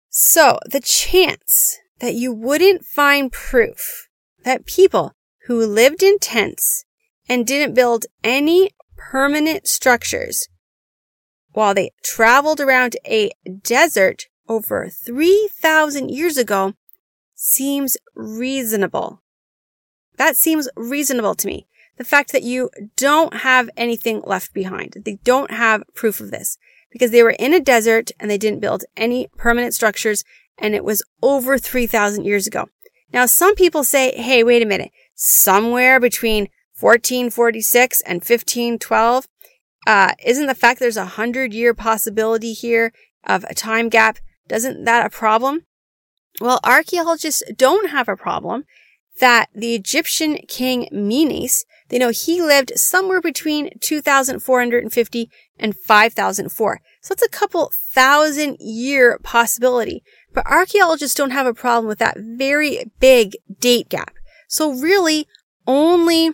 So 0.10 0.60
the 0.66 0.82
chance 0.82 1.78
that 2.00 2.16
you 2.16 2.34
wouldn't 2.34 2.86
find 2.86 3.32
proof 3.32 4.10
that 4.44 4.66
people 4.66 5.14
who 5.48 5.66
lived 5.66 6.04
in 6.04 6.20
tents 6.20 6.84
and 7.28 7.48
didn't 7.48 7.74
build 7.74 8.06
any 8.24 8.70
permanent 8.98 9.68
structures 9.68 10.48
while 11.56 11.74
they 11.74 11.92
traveled 12.04 12.60
around 12.60 12.98
a 13.08 13.32
desert 13.64 14.26
over 14.48 14.90
3,000 14.90 16.10
years 16.10 16.38
ago 16.38 16.74
seems 17.34 17.98
reasonable. 18.14 19.22
That 20.18 20.36
seems 20.36 20.68
reasonable 20.76 21.34
to 21.36 21.48
me. 21.48 21.66
The 21.98 22.04
fact 22.04 22.32
that 22.32 22.44
you 22.44 22.70
don't 22.96 23.38
have 23.38 23.70
anything 23.78 24.22
left 24.26 24.54
behind. 24.54 25.02
They 25.06 25.20
don't 25.24 25.52
have 25.52 25.84
proof 25.94 26.20
of 26.20 26.32
this 26.32 26.58
because 26.92 27.12
they 27.12 27.24
were 27.24 27.36
in 27.40 27.54
a 27.54 27.60
desert 27.60 28.12
and 28.20 28.30
they 28.30 28.38
didn't 28.38 28.60
build 28.60 28.84
any 28.98 29.28
permanent 29.38 29.74
structures 29.74 30.24
and 30.58 30.76
it 30.76 30.84
was 30.84 31.04
over 31.22 31.58
3,000 31.58 32.26
years 32.26 32.48
ago. 32.48 32.70
Now, 33.14 33.26
some 33.26 33.56
people 33.56 33.84
say, 33.84 34.16
hey, 34.16 34.44
wait 34.44 34.62
a 34.62 34.66
minute. 34.66 34.92
Somewhere 35.14 36.00
between 36.00 36.50
1446 36.80 38.02
and 38.02 38.16
1512. 38.18 39.28
Uh, 39.88 40.14
isn't 40.26 40.48
the 40.48 40.56
fact 40.56 40.80
there's 40.80 40.98
a 40.98 41.06
hundred 41.06 41.54
year 41.54 41.74
possibility 41.74 42.54
here 42.54 42.92
of 43.24 43.44
a 43.46 43.54
time 43.54 43.88
gap, 43.88 44.18
doesn't 44.48 44.84
that 44.84 45.06
a 45.06 45.10
problem? 45.10 45.66
Well, 46.42 46.60
archaeologists 46.64 47.44
don't 47.56 47.90
have 47.90 48.10
a 48.10 48.18
problem 48.18 48.66
that 49.20 49.50
the 49.54 49.76
Egyptian 49.76 50.38
king 50.48 50.90
Menes, 50.92 51.66
they 51.90 52.00
know 52.00 52.10
he 52.10 52.42
lived 52.42 52.74
somewhere 52.76 53.22
between 53.22 53.70
2450 53.80 55.30
and 55.60 55.76
5004. 55.76 56.82
So 57.02 57.14
that's 57.14 57.26
a 57.26 57.30
couple 57.30 57.72
thousand 57.94 58.58
year 58.60 59.20
possibility. 59.24 60.04
But 60.34 60.48
archaeologists 60.48 61.16
don't 61.16 61.32
have 61.32 61.46
a 61.46 61.54
problem 61.54 61.88
with 61.88 62.00
that 62.00 62.18
very 62.20 62.92
big 63.00 63.38
date 63.60 63.90
gap. 63.90 64.14
So 64.48 64.74
really 64.74 65.28
only 65.68 66.28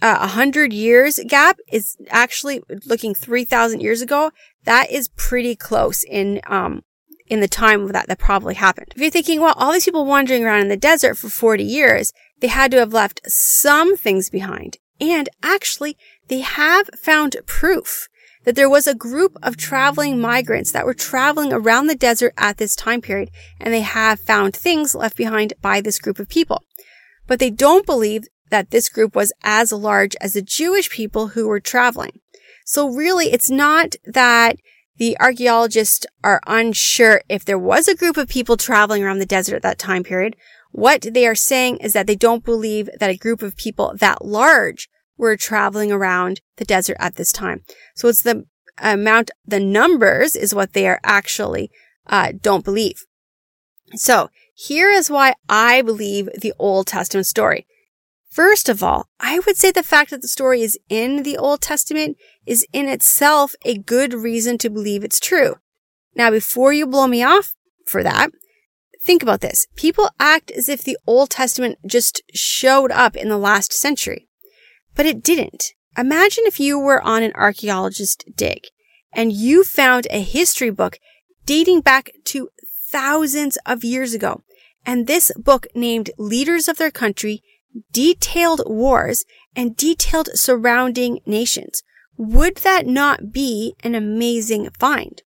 a 0.00 0.06
uh, 0.06 0.26
hundred 0.28 0.72
years 0.72 1.18
gap 1.26 1.58
is 1.72 1.96
actually 2.10 2.62
looking 2.86 3.14
3000 3.14 3.80
years 3.80 4.00
ago. 4.00 4.30
That 4.64 4.90
is 4.90 5.08
pretty 5.16 5.56
close 5.56 6.04
in, 6.04 6.40
um, 6.46 6.84
in 7.26 7.40
the 7.40 7.48
time 7.48 7.82
of 7.82 7.92
that 7.92 8.06
that 8.06 8.18
probably 8.18 8.54
happened. 8.54 8.92
If 8.94 9.00
you're 9.00 9.10
thinking, 9.10 9.40
well, 9.40 9.54
all 9.56 9.72
these 9.72 9.86
people 9.86 10.04
wandering 10.04 10.44
around 10.44 10.60
in 10.60 10.68
the 10.68 10.76
desert 10.76 11.16
for 11.16 11.28
40 11.28 11.64
years, 11.64 12.12
they 12.40 12.48
had 12.48 12.70
to 12.70 12.78
have 12.78 12.92
left 12.92 13.20
some 13.26 13.96
things 13.96 14.30
behind. 14.30 14.76
And 15.00 15.28
actually, 15.42 15.96
they 16.28 16.40
have 16.40 16.90
found 17.00 17.36
proof 17.46 18.08
that 18.44 18.56
there 18.56 18.70
was 18.70 18.86
a 18.86 18.94
group 18.94 19.36
of 19.42 19.56
traveling 19.56 20.20
migrants 20.20 20.72
that 20.72 20.86
were 20.86 20.94
traveling 20.94 21.52
around 21.52 21.86
the 21.86 21.94
desert 21.94 22.32
at 22.38 22.56
this 22.56 22.74
time 22.74 23.00
period, 23.00 23.30
and 23.60 23.74
they 23.74 23.82
have 23.82 24.20
found 24.20 24.54
things 24.54 24.94
left 24.94 25.16
behind 25.16 25.52
by 25.60 25.80
this 25.80 25.98
group 25.98 26.18
of 26.18 26.28
people. 26.28 26.64
But 27.26 27.40
they 27.40 27.50
don't 27.50 27.86
believe 27.86 28.24
that 28.50 28.70
this 28.70 28.88
group 28.88 29.14
was 29.14 29.32
as 29.42 29.72
large 29.72 30.16
as 30.20 30.32
the 30.32 30.42
Jewish 30.42 30.88
people 30.88 31.28
who 31.28 31.46
were 31.46 31.60
traveling. 31.60 32.20
So 32.64 32.88
really, 32.88 33.32
it's 33.32 33.50
not 33.50 33.96
that 34.04 34.56
the 34.96 35.16
archaeologists 35.20 36.06
are 36.24 36.40
unsure 36.46 37.22
if 37.28 37.44
there 37.44 37.58
was 37.58 37.86
a 37.86 37.94
group 37.94 38.16
of 38.16 38.28
people 38.28 38.56
traveling 38.56 39.04
around 39.04 39.18
the 39.18 39.26
desert 39.26 39.56
at 39.56 39.62
that 39.62 39.78
time 39.78 40.02
period. 40.02 40.36
What 40.70 41.02
they 41.12 41.26
are 41.26 41.34
saying 41.34 41.78
is 41.78 41.92
that 41.92 42.06
they 42.06 42.16
don't 42.16 42.44
believe 42.44 42.88
that 42.98 43.10
a 43.10 43.16
group 43.16 43.42
of 43.42 43.56
people 43.56 43.94
that 43.98 44.24
large 44.24 44.88
were 45.16 45.36
traveling 45.36 45.90
around 45.90 46.40
the 46.56 46.64
desert 46.64 46.96
at 47.00 47.16
this 47.16 47.32
time. 47.32 47.64
So 47.94 48.08
it's 48.08 48.22
the 48.22 48.44
amount, 48.78 49.30
the 49.44 49.60
numbers 49.60 50.36
is 50.36 50.54
what 50.54 50.72
they 50.72 50.86
are 50.86 51.00
actually 51.02 51.70
uh, 52.06 52.32
don't 52.40 52.64
believe. 52.64 53.04
So 53.94 54.30
here 54.54 54.90
is 54.90 55.10
why 55.10 55.34
I 55.48 55.82
believe 55.82 56.28
the 56.38 56.52
Old 56.58 56.86
Testament 56.86 57.26
story. 57.26 57.66
First 58.30 58.68
of 58.68 58.82
all, 58.82 59.08
I 59.18 59.40
would 59.40 59.56
say 59.56 59.70
the 59.70 59.82
fact 59.82 60.10
that 60.10 60.22
the 60.22 60.28
story 60.28 60.62
is 60.62 60.78
in 60.88 61.22
the 61.22 61.36
Old 61.36 61.60
Testament 61.60 62.16
is 62.46 62.66
in 62.72 62.88
itself 62.88 63.54
a 63.64 63.78
good 63.78 64.12
reason 64.12 64.58
to 64.58 64.70
believe 64.70 65.02
it's 65.02 65.18
true. 65.18 65.56
Now, 66.14 66.30
before 66.30 66.72
you 66.72 66.86
blow 66.86 67.06
me 67.06 67.22
off 67.22 67.54
for 67.86 68.02
that, 68.02 68.30
think 69.00 69.22
about 69.22 69.40
this. 69.40 69.66
People 69.76 70.10
act 70.18 70.50
as 70.50 70.68
if 70.68 70.82
the 70.82 70.98
Old 71.06 71.30
Testament 71.30 71.78
just 71.86 72.22
showed 72.34 72.90
up 72.90 73.16
in 73.16 73.28
the 73.28 73.38
last 73.38 73.72
century, 73.72 74.28
but 74.94 75.06
it 75.06 75.22
didn't. 75.22 75.72
Imagine 75.96 76.44
if 76.46 76.60
you 76.60 76.78
were 76.78 77.02
on 77.02 77.22
an 77.22 77.32
archaeologist 77.34 78.24
dig 78.36 78.68
and 79.12 79.32
you 79.32 79.64
found 79.64 80.06
a 80.10 80.22
history 80.22 80.70
book 80.70 80.98
dating 81.44 81.80
back 81.80 82.10
to 82.24 82.50
thousands 82.88 83.58
of 83.66 83.84
years 83.84 84.14
ago. 84.14 84.42
And 84.86 85.06
this 85.06 85.32
book 85.36 85.66
named 85.74 86.10
leaders 86.18 86.68
of 86.68 86.78
their 86.78 86.90
country 86.90 87.42
detailed 87.92 88.62
wars 88.66 89.24
and 89.54 89.76
detailed 89.76 90.30
surrounding 90.34 91.20
nations. 91.26 91.82
Would 92.16 92.56
that 92.58 92.86
not 92.86 93.32
be 93.32 93.74
an 93.82 93.94
amazing 93.94 94.70
find? 94.78 95.22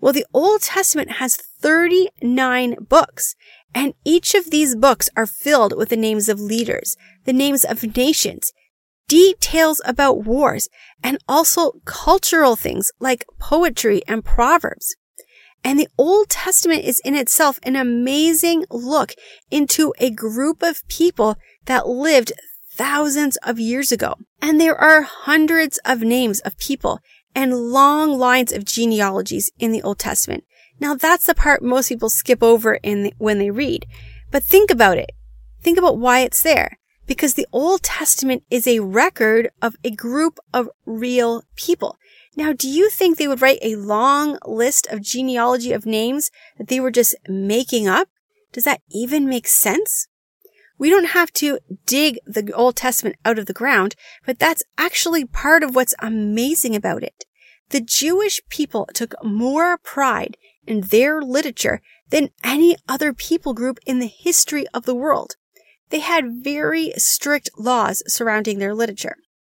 Well, 0.00 0.12
the 0.12 0.26
Old 0.34 0.62
Testament 0.62 1.12
has 1.12 1.38
39 1.64 2.76
books, 2.90 3.36
and 3.74 3.94
each 4.04 4.34
of 4.34 4.50
these 4.50 4.76
books 4.76 5.08
are 5.16 5.24
filled 5.24 5.74
with 5.74 5.88
the 5.88 5.96
names 5.96 6.28
of 6.28 6.38
leaders, 6.38 6.94
the 7.24 7.32
names 7.32 7.64
of 7.64 7.96
nations, 7.96 8.52
details 9.08 9.80
about 9.86 10.24
wars, 10.26 10.68
and 11.02 11.16
also 11.26 11.72
cultural 11.86 12.54
things 12.54 12.92
like 13.00 13.24
poetry 13.38 14.02
and 14.06 14.26
proverbs. 14.26 14.94
And 15.64 15.80
the 15.80 15.88
Old 15.96 16.28
Testament 16.28 16.84
is 16.84 17.00
in 17.02 17.14
itself 17.14 17.58
an 17.62 17.76
amazing 17.76 18.66
look 18.70 19.14
into 19.50 19.94
a 19.98 20.10
group 20.10 20.62
of 20.62 20.86
people 20.88 21.38
that 21.64 21.88
lived 21.88 22.34
thousands 22.74 23.38
of 23.38 23.58
years 23.58 23.90
ago. 23.90 24.16
And 24.42 24.60
there 24.60 24.76
are 24.76 25.00
hundreds 25.00 25.78
of 25.86 26.02
names 26.02 26.40
of 26.40 26.58
people 26.58 27.00
and 27.34 27.56
long 27.56 28.18
lines 28.18 28.52
of 28.52 28.66
genealogies 28.66 29.50
in 29.58 29.72
the 29.72 29.82
Old 29.82 29.98
Testament. 29.98 30.44
Now 30.80 30.94
that's 30.94 31.26
the 31.26 31.34
part 31.34 31.62
most 31.62 31.88
people 31.88 32.10
skip 32.10 32.42
over 32.42 32.74
in 32.74 33.04
the, 33.04 33.14
when 33.18 33.38
they 33.38 33.50
read. 33.50 33.86
But 34.30 34.44
think 34.44 34.70
about 34.70 34.98
it. 34.98 35.12
Think 35.60 35.78
about 35.78 35.98
why 35.98 36.20
it's 36.20 36.42
there. 36.42 36.78
Because 37.06 37.34
the 37.34 37.46
Old 37.52 37.82
Testament 37.82 38.44
is 38.50 38.66
a 38.66 38.80
record 38.80 39.50
of 39.60 39.76
a 39.84 39.90
group 39.90 40.38
of 40.52 40.70
real 40.86 41.42
people. 41.54 41.98
Now, 42.36 42.52
do 42.52 42.68
you 42.68 42.90
think 42.90 43.16
they 43.16 43.28
would 43.28 43.42
write 43.42 43.60
a 43.62 43.76
long 43.76 44.38
list 44.44 44.86
of 44.88 45.02
genealogy 45.02 45.72
of 45.72 45.86
names 45.86 46.30
that 46.58 46.68
they 46.68 46.80
were 46.80 46.90
just 46.90 47.14
making 47.28 47.86
up? 47.86 48.08
Does 48.52 48.64
that 48.64 48.80
even 48.90 49.28
make 49.28 49.46
sense? 49.46 50.08
We 50.78 50.90
don't 50.90 51.08
have 51.08 51.32
to 51.34 51.60
dig 51.86 52.18
the 52.26 52.52
Old 52.52 52.76
Testament 52.76 53.16
out 53.24 53.38
of 53.38 53.46
the 53.46 53.52
ground, 53.52 53.94
but 54.26 54.38
that's 54.38 54.64
actually 54.76 55.24
part 55.24 55.62
of 55.62 55.74
what's 55.74 55.94
amazing 56.00 56.74
about 56.74 57.02
it. 57.02 57.24
The 57.70 57.80
Jewish 57.80 58.40
people 58.48 58.88
took 58.92 59.14
more 59.22 59.78
pride 59.78 60.36
in 60.66 60.82
their 60.82 61.22
literature 61.22 61.80
than 62.10 62.30
any 62.42 62.76
other 62.88 63.12
people 63.12 63.54
group 63.54 63.78
in 63.86 63.98
the 63.98 64.06
history 64.06 64.66
of 64.74 64.84
the 64.84 64.94
world. 64.94 65.36
They 65.90 66.00
had 66.00 66.42
very 66.42 66.92
strict 66.96 67.50
laws 67.58 68.02
surrounding 68.06 68.58
their 68.58 68.74
literature. 68.74 69.16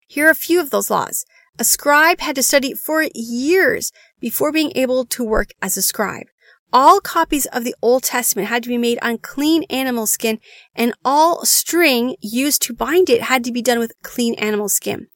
Here 0.07 0.27
are 0.27 0.31
a 0.31 0.35
few 0.35 0.59
of 0.59 0.69
those 0.69 0.89
laws. 0.89 1.25
A 1.57 1.63
scribe 1.63 2.19
had 2.19 2.35
to 2.35 2.43
study 2.43 2.73
for 2.73 3.05
years 3.13 3.91
before 4.19 4.51
being 4.51 4.71
able 4.75 5.05
to 5.05 5.23
work 5.23 5.51
as 5.61 5.77
a 5.77 5.81
scribe. 5.81 6.27
All 6.73 6.99
copies 6.99 7.45
of 7.45 7.63
the 7.63 7.75
Old 7.81 8.03
Testament 8.03 8.49
had 8.49 8.63
to 8.63 8.69
be 8.69 8.77
made 8.77 8.99
on 9.01 9.19
clean 9.19 9.63
animal 9.69 10.07
skin, 10.07 10.39
and 10.75 10.93
all 11.05 11.45
string 11.45 12.17
used 12.19 12.61
to 12.63 12.73
bind 12.73 13.09
it 13.09 13.21
had 13.21 13.45
to 13.45 13.53
be 13.53 13.61
done 13.61 13.79
with 13.79 13.93
clean 14.03 14.33
animal 14.35 14.67
skin. 14.67 15.07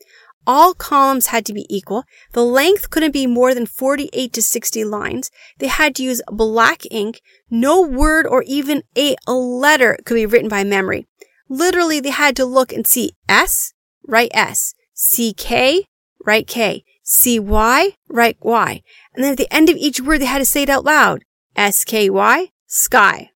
All 0.49 0.73
columns 0.73 1.27
had 1.27 1.45
to 1.45 1.53
be 1.53 1.67
equal. 1.69 2.05
The 2.31 2.43
length 2.43 2.89
couldn't 2.89 3.11
be 3.11 3.27
more 3.27 3.53
than 3.53 3.67
48 3.67 4.33
to 4.33 4.41
60 4.41 4.83
lines. 4.83 5.29
They 5.59 5.67
had 5.67 5.93
to 5.95 6.03
use 6.03 6.23
black 6.27 6.81
ink. 6.89 7.21
No 7.51 7.83
word 7.83 8.25
or 8.25 8.41
even 8.47 8.81
a 8.97 9.15
letter 9.31 9.95
could 10.05 10.15
be 10.15 10.25
written 10.25 10.49
by 10.49 10.63
memory. 10.63 11.05
Literally, 11.49 11.99
they 11.99 12.09
had 12.09 12.35
to 12.37 12.45
look 12.45 12.73
and 12.73 12.87
see 12.87 13.11
S, 13.29 13.75
write 14.07 14.31
S, 14.33 14.73
CK, 14.95 15.85
write 16.25 16.47
K, 16.47 16.83
CY, 17.03 17.93
write 18.09 18.37
Y. 18.41 18.81
And 19.13 19.23
then 19.23 19.33
at 19.33 19.37
the 19.37 19.53
end 19.53 19.69
of 19.69 19.77
each 19.77 20.01
word, 20.01 20.17
they 20.17 20.25
had 20.25 20.39
to 20.39 20.45
say 20.45 20.63
it 20.63 20.69
out 20.69 20.83
loud. 20.83 21.25
S-K-Y, 21.55 22.47
sky. 22.65 23.29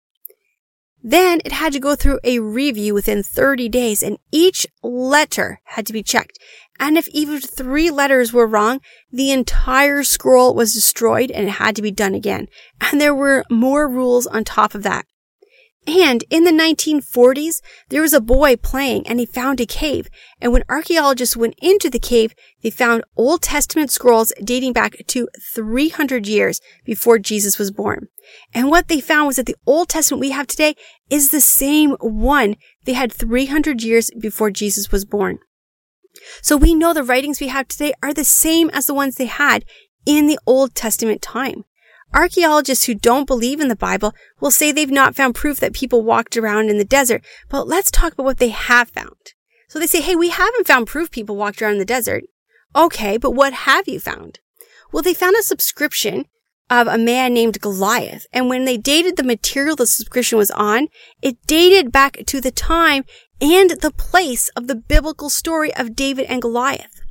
Then 1.06 1.42
it 1.44 1.52
had 1.52 1.74
to 1.74 1.82
go 1.82 1.96
through 1.96 2.22
a 2.24 2.40
review 2.40 2.94
within 2.94 3.24
30 3.24 3.68
days 3.68 4.02
and 4.02 4.18
each 4.32 4.66
letter 4.82 5.60
had 5.66 5.86
to 5.88 5.94
be 5.94 6.02
checked. 6.02 6.40
And 6.80 6.98
if 6.98 7.10
even 7.10 7.42
three 7.42 7.92
letters 7.92 8.32
were 8.32 8.48
wrong, 8.48 8.80
the 9.12 9.32
entire 9.32 10.04
scroll 10.04 10.56
was 10.56 10.74
destroyed 10.74 11.30
and 11.30 11.48
it 11.48 11.52
had 11.52 11.76
to 11.76 11.82
be 11.82 11.92
done 11.92 12.16
again. 12.16 12.48
And 12.80 13.02
there 13.02 13.14
were 13.14 13.44
more 13.50 13.88
rules 13.88 14.26
on 14.28 14.46
top 14.46 14.74
of 14.74 14.84
that. 14.84 15.06
And 15.86 16.24
in 16.30 16.46
the 16.46 16.52
1940s, 16.52 17.62
there 17.90 18.02
was 18.02 18.14
a 18.14 18.22
boy 18.22 18.56
playing 18.56 19.06
and 19.06 19.20
he 19.20 19.26
found 19.26 19.60
a 19.60 19.66
cave. 19.66 20.10
And 20.40 20.54
when 20.54 20.64
archaeologists 20.70 21.36
went 21.36 21.56
into 21.62 21.90
the 21.90 22.00
cave, 22.00 22.34
they 22.62 22.70
found 22.70 23.04
Old 23.18 23.42
Testament 23.42 23.92
scrolls 23.92 24.32
dating 24.42 24.72
back 24.72 24.96
to 25.08 25.28
300 25.54 26.26
years 26.26 26.62
before 26.86 27.20
Jesus 27.20 27.60
was 27.60 27.70
born. 27.70 28.08
And 28.54 28.70
what 28.70 28.88
they 28.88 29.02
found 29.02 29.28
was 29.28 29.36
that 29.36 29.46
the 29.46 29.58
Old 29.66 29.90
Testament 29.90 30.22
we 30.22 30.32
have 30.32 30.48
today 30.48 30.76
is 31.10 31.32
the 31.32 31.42
same 31.42 31.92
one 32.00 32.56
they 32.86 32.94
had 32.94 33.12
300 33.12 33.84
years 33.84 34.10
before 34.18 34.52
Jesus 34.52 34.90
was 34.90 35.04
born. 35.04 35.40
So 36.42 36.56
we 36.56 36.76
know 36.76 36.94
the 36.94 37.04
writings 37.04 37.42
we 37.42 37.48
have 37.50 37.68
today 37.68 37.94
are 38.02 38.14
the 38.14 38.24
same 38.24 38.70
as 38.70 38.86
the 38.86 38.94
ones 38.94 39.16
they 39.16 39.26
had 39.26 39.66
in 40.06 40.28
the 40.28 40.40
Old 40.46 40.76
Testament 40.76 41.22
time. 41.22 41.66
Archaeologists 42.14 42.86
who 42.86 42.94
don't 42.94 43.26
believe 43.26 43.60
in 43.60 43.70
the 43.70 43.76
Bible 43.76 44.14
will 44.40 44.52
say 44.52 44.72
they've 44.72 44.90
not 44.90 45.16
found 45.16 45.34
proof 45.34 45.60
that 45.60 45.74
people 45.74 46.04
walked 46.04 46.38
around 46.38 46.70
in 46.70 46.78
the 46.78 46.86
desert, 46.86 47.24
but 47.50 47.68
let's 47.68 47.90
talk 47.90 48.14
about 48.14 48.26
what 48.26 48.38
they 48.38 48.50
have 48.50 48.90
found. 48.90 49.34
So 49.68 49.80
they 49.80 49.88
say, 49.88 50.02
hey, 50.02 50.16
we 50.16 50.30
haven't 50.30 50.68
found 50.68 50.86
proof 50.86 51.10
people 51.10 51.36
walked 51.36 51.62
around 51.62 51.74
in 51.74 51.80
the 51.80 51.86
desert. 51.86 52.24
Okay, 52.76 53.18
but 53.18 53.32
what 53.32 53.54
have 53.54 53.88
you 53.88 54.00
found? 54.00 54.40
Well, 54.92 55.02
they 55.02 55.16
found 55.16 55.36
a 55.36 55.44
subscription 55.44 56.26
of 56.70 56.88
a 56.88 56.98
man 56.98 57.34
named 57.34 57.62
Goliath. 57.62 58.26
And 58.32 58.50
when 58.50 58.66
they 58.66 58.78
dated 58.78 59.18
the 59.18 59.24
material 59.24 59.76
the 59.76 59.88
subscription 59.88 60.38
was 60.38 60.52
on, 60.52 60.88
it 61.22 61.38
dated 61.48 61.92
back 61.92 62.20
to 62.28 62.40
the 62.40 62.52
time 62.52 63.06
and 63.42 63.72
the 63.72 63.92
place 63.92 64.50
of 64.50 64.68
the 64.68 64.76
biblical 64.76 65.30
story 65.30 65.74
of 65.76 65.96
David 65.96 66.26
and 66.26 66.42
Goliath. 66.42 67.02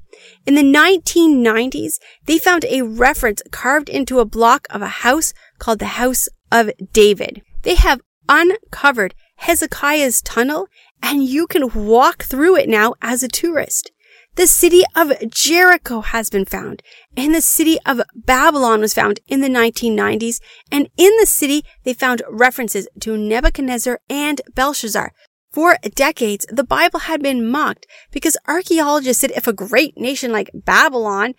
In 0.46 0.54
the 0.54 0.62
1990s, 0.62 1.98
they 2.26 2.38
found 2.38 2.64
a 2.64 2.82
reference 2.82 3.42
carved 3.50 3.88
into 3.88 4.20
a 4.20 4.24
block 4.24 4.66
of 4.70 4.82
a 4.82 4.88
house 4.88 5.32
called 5.58 5.78
the 5.78 5.96
House 6.00 6.28
of 6.50 6.70
David. 6.92 7.42
They 7.62 7.76
have 7.76 8.00
uncovered 8.28 9.14
Hezekiah's 9.36 10.22
tunnel 10.22 10.68
and 11.02 11.24
you 11.24 11.46
can 11.46 11.86
walk 11.86 12.22
through 12.22 12.56
it 12.56 12.68
now 12.68 12.94
as 13.02 13.22
a 13.22 13.28
tourist. 13.28 13.90
The 14.34 14.46
city 14.46 14.82
of 14.96 15.12
Jericho 15.28 16.00
has 16.00 16.30
been 16.30 16.46
found 16.46 16.82
and 17.16 17.34
the 17.34 17.42
city 17.42 17.78
of 17.84 18.00
Babylon 18.14 18.80
was 18.80 18.94
found 18.94 19.20
in 19.28 19.42
the 19.42 19.48
1990s. 19.48 20.40
And 20.70 20.88
in 20.96 21.12
the 21.20 21.26
city, 21.26 21.64
they 21.84 21.92
found 21.92 22.22
references 22.30 22.88
to 23.00 23.18
Nebuchadnezzar 23.18 24.00
and 24.08 24.40
Belshazzar, 24.54 25.12
for 25.52 25.76
decades, 25.94 26.46
the 26.48 26.64
Bible 26.64 27.00
had 27.00 27.22
been 27.22 27.48
mocked 27.48 27.86
because 28.10 28.36
archaeologists 28.48 29.20
said 29.20 29.32
if 29.32 29.46
a 29.46 29.52
great 29.52 29.96
nation 29.98 30.32
like 30.32 30.50
Babylon, 30.54 31.34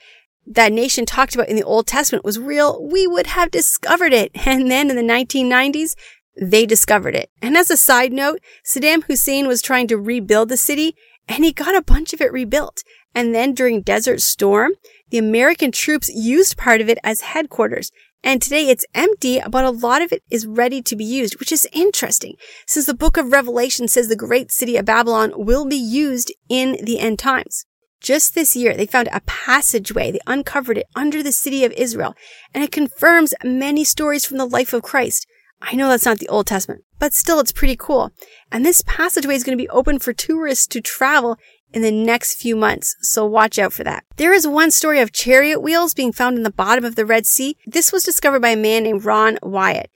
that 0.45 0.71
nation 0.71 1.05
talked 1.05 1.33
about 1.33 1.49
in 1.49 1.55
the 1.55 1.63
Old 1.63 1.87
Testament 1.87 2.25
was 2.25 2.37
real, 2.37 2.85
we 2.85 3.07
would 3.07 3.27
have 3.27 3.49
discovered 3.49 4.13
it. 4.13 4.31
And 4.45 4.69
then 4.69 4.89
in 4.89 4.95
the 4.95 5.01
1990s, 5.01 5.95
they 6.39 6.65
discovered 6.65 7.15
it. 7.15 7.31
And 7.41 7.57
as 7.57 7.71
a 7.71 7.77
side 7.77 8.13
note, 8.13 8.39
Saddam 8.65 9.03
Hussein 9.05 9.47
was 9.47 9.61
trying 9.61 9.87
to 9.87 9.97
rebuild 9.97 10.49
the 10.49 10.57
city 10.57 10.95
and 11.27 11.43
he 11.43 11.53
got 11.53 11.75
a 11.75 11.81
bunch 11.81 12.13
of 12.13 12.21
it 12.21 12.31
rebuilt. 12.31 12.83
And 13.15 13.33
then 13.33 13.53
during 13.53 13.81
Desert 13.81 14.21
Storm, 14.21 14.73
the 15.09 15.17
American 15.17 15.71
troops 15.71 16.09
used 16.09 16.57
part 16.57 16.81
of 16.81 16.89
it 16.89 16.97
as 17.03 17.21
headquarters. 17.21 17.91
And 18.23 18.41
today 18.41 18.69
it's 18.69 18.85
empty, 18.93 19.41
but 19.49 19.65
a 19.65 19.69
lot 19.69 20.01
of 20.01 20.13
it 20.13 20.23
is 20.31 20.47
ready 20.47 20.81
to 20.81 20.95
be 20.95 21.03
used, 21.03 21.39
which 21.39 21.51
is 21.51 21.67
interesting 21.73 22.35
since 22.65 22.85
the 22.85 22.93
book 22.93 23.17
of 23.17 23.31
Revelation 23.31 23.87
says 23.87 24.07
the 24.07 24.15
great 24.15 24.51
city 24.51 24.77
of 24.77 24.85
Babylon 24.85 25.33
will 25.35 25.65
be 25.65 25.75
used 25.75 26.33
in 26.47 26.77
the 26.83 26.99
end 26.99 27.19
times. 27.19 27.65
Just 27.99 28.35
this 28.35 28.55
year, 28.55 28.75
they 28.75 28.85
found 28.85 29.09
a 29.11 29.21
passageway. 29.21 30.11
They 30.11 30.19
uncovered 30.27 30.77
it 30.77 30.87
under 30.95 31.23
the 31.23 31.31
city 31.31 31.63
of 31.63 31.71
Israel, 31.73 32.15
and 32.53 32.63
it 32.63 32.71
confirms 32.71 33.33
many 33.43 33.83
stories 33.83 34.25
from 34.25 34.37
the 34.37 34.45
life 34.45 34.73
of 34.73 34.83
Christ. 34.83 35.25
I 35.65 35.75
know 35.75 35.87
that's 35.87 36.05
not 36.05 36.19
the 36.19 36.27
Old 36.27 36.45
Testament, 36.45 36.83
but 36.99 37.13
still 37.13 37.39
it's 37.39 37.53
pretty 37.53 37.77
cool. 37.77 38.11
And 38.51 38.65
this 38.65 38.83
passageway 38.85 39.35
is 39.35 39.45
going 39.45 39.57
to 39.57 39.63
be 39.63 39.69
open 39.69 39.97
for 39.97 40.11
tourists 40.11 40.67
to 40.67 40.81
travel 40.81 41.37
in 41.73 41.81
the 41.81 41.91
next 41.91 42.35
few 42.35 42.55
months, 42.55 42.95
so 43.01 43.25
watch 43.25 43.57
out 43.57 43.73
for 43.73 43.83
that. 43.83 44.03
There 44.17 44.33
is 44.33 44.45
one 44.45 44.71
story 44.71 44.99
of 44.99 45.11
chariot 45.11 45.61
wheels 45.61 45.93
being 45.93 46.11
found 46.11 46.37
in 46.37 46.43
the 46.43 46.51
bottom 46.51 46.85
of 46.85 46.95
the 46.95 47.05
Red 47.05 47.25
Sea. 47.25 47.57
This 47.65 47.91
was 47.91 48.03
discovered 48.03 48.41
by 48.41 48.49
a 48.49 48.57
man 48.57 48.83
named 48.83 49.05
Ron 49.05 49.39
Wyatt. 49.41 49.89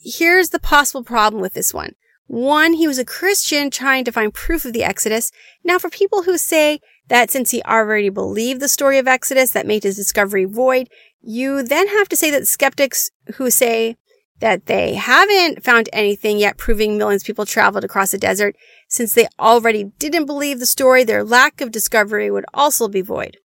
Here's 0.00 0.50
the 0.50 0.60
possible 0.60 1.02
problem 1.02 1.42
with 1.42 1.54
this 1.54 1.74
one. 1.74 1.94
One, 2.28 2.74
he 2.74 2.86
was 2.86 2.98
a 2.98 3.04
Christian 3.04 3.70
trying 3.70 4.04
to 4.04 4.12
find 4.12 4.34
proof 4.34 4.64
of 4.64 4.72
the 4.72 4.84
Exodus. 4.84 5.32
Now, 5.64 5.78
for 5.78 5.88
people 5.88 6.24
who 6.24 6.36
say 6.36 6.80
that 7.08 7.30
since 7.30 7.50
he 7.50 7.62
already 7.62 8.08
believed 8.08 8.60
the 8.60 8.68
story 8.68 8.98
of 8.98 9.08
Exodus, 9.08 9.50
that 9.52 9.66
made 9.66 9.84
his 9.84 9.96
discovery 9.96 10.44
void, 10.44 10.88
you 11.20 11.62
then 11.62 11.88
have 11.88 12.08
to 12.10 12.16
say 12.16 12.30
that 12.30 12.46
skeptics 12.46 13.10
who 13.34 13.50
say 13.50 13.96
that 14.40 14.66
they 14.66 14.94
haven't 14.94 15.64
found 15.64 15.88
anything 15.92 16.38
yet 16.38 16.58
proving 16.58 16.98
millions 16.98 17.22
of 17.22 17.26
people 17.26 17.46
traveled 17.46 17.84
across 17.84 18.10
the 18.10 18.18
desert, 18.18 18.54
since 18.88 19.14
they 19.14 19.28
already 19.38 19.84
didn't 19.98 20.26
believe 20.26 20.58
the 20.58 20.66
story, 20.66 21.04
their 21.04 21.24
lack 21.24 21.60
of 21.60 21.70
discovery 21.70 22.30
would 22.30 22.44
also 22.52 22.88
be 22.88 23.00
void. 23.00 23.38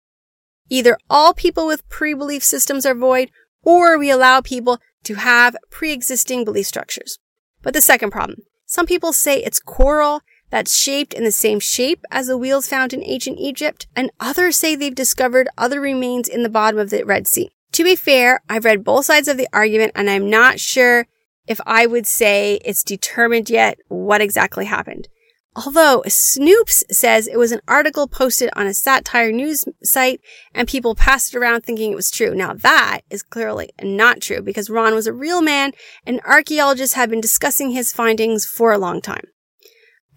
Either 0.69 0.97
all 1.09 1.33
people 1.33 1.65
with 1.65 1.87
pre-belief 1.89 2.43
systems 2.43 2.85
are 2.85 2.95
void, 2.95 3.31
or 3.63 3.97
we 3.97 4.09
allow 4.09 4.41
people 4.41 4.79
to 5.03 5.15
have 5.15 5.55
pre-existing 5.69 6.43
belief 6.45 6.65
structures. 6.65 7.17
But 7.61 7.73
the 7.73 7.81
second 7.81 8.11
problem, 8.11 8.39
some 8.65 8.85
people 8.85 9.13
say 9.13 9.41
it's 9.41 9.59
coral 9.59 10.21
that's 10.49 10.75
shaped 10.75 11.13
in 11.13 11.23
the 11.23 11.31
same 11.31 11.59
shape 11.59 12.03
as 12.11 12.27
the 12.27 12.37
wheels 12.37 12.67
found 12.67 12.93
in 12.93 13.03
ancient 13.03 13.39
Egypt, 13.39 13.87
and 13.95 14.11
others 14.19 14.57
say 14.57 14.75
they've 14.75 14.93
discovered 14.93 15.47
other 15.57 15.79
remains 15.79 16.27
in 16.27 16.43
the 16.43 16.49
bottom 16.49 16.79
of 16.79 16.89
the 16.89 17.05
Red 17.05 17.27
Sea. 17.27 17.51
To 17.73 17.83
be 17.83 17.95
fair, 17.95 18.41
I've 18.49 18.65
read 18.65 18.83
both 18.83 19.05
sides 19.05 19.27
of 19.27 19.37
the 19.37 19.47
argument 19.53 19.93
and 19.95 20.09
I'm 20.09 20.29
not 20.29 20.59
sure 20.59 21.07
if 21.47 21.61
I 21.65 21.85
would 21.85 22.05
say 22.05 22.59
it's 22.65 22.83
determined 22.83 23.49
yet 23.49 23.79
what 23.87 24.21
exactly 24.21 24.65
happened. 24.65 25.07
Although 25.53 26.03
Snopes 26.07 26.83
says 26.91 27.27
it 27.27 27.37
was 27.37 27.51
an 27.51 27.59
article 27.67 28.07
posted 28.07 28.49
on 28.55 28.67
a 28.67 28.73
satire 28.73 29.33
news 29.33 29.65
site 29.83 30.21
and 30.53 30.67
people 30.67 30.95
passed 30.95 31.33
it 31.33 31.37
around 31.37 31.61
thinking 31.61 31.91
it 31.91 31.95
was 31.95 32.09
true. 32.09 32.33
Now 32.33 32.53
that 32.53 33.01
is 33.09 33.21
clearly 33.21 33.69
not 33.81 34.21
true 34.21 34.41
because 34.41 34.69
Ron 34.69 34.95
was 34.95 35.07
a 35.07 35.13
real 35.13 35.41
man 35.41 35.73
and 36.05 36.21
archaeologists 36.21 36.95
have 36.95 37.09
been 37.09 37.19
discussing 37.19 37.71
his 37.71 37.91
findings 37.91 38.45
for 38.45 38.71
a 38.71 38.77
long 38.77 39.01
time. 39.01 39.25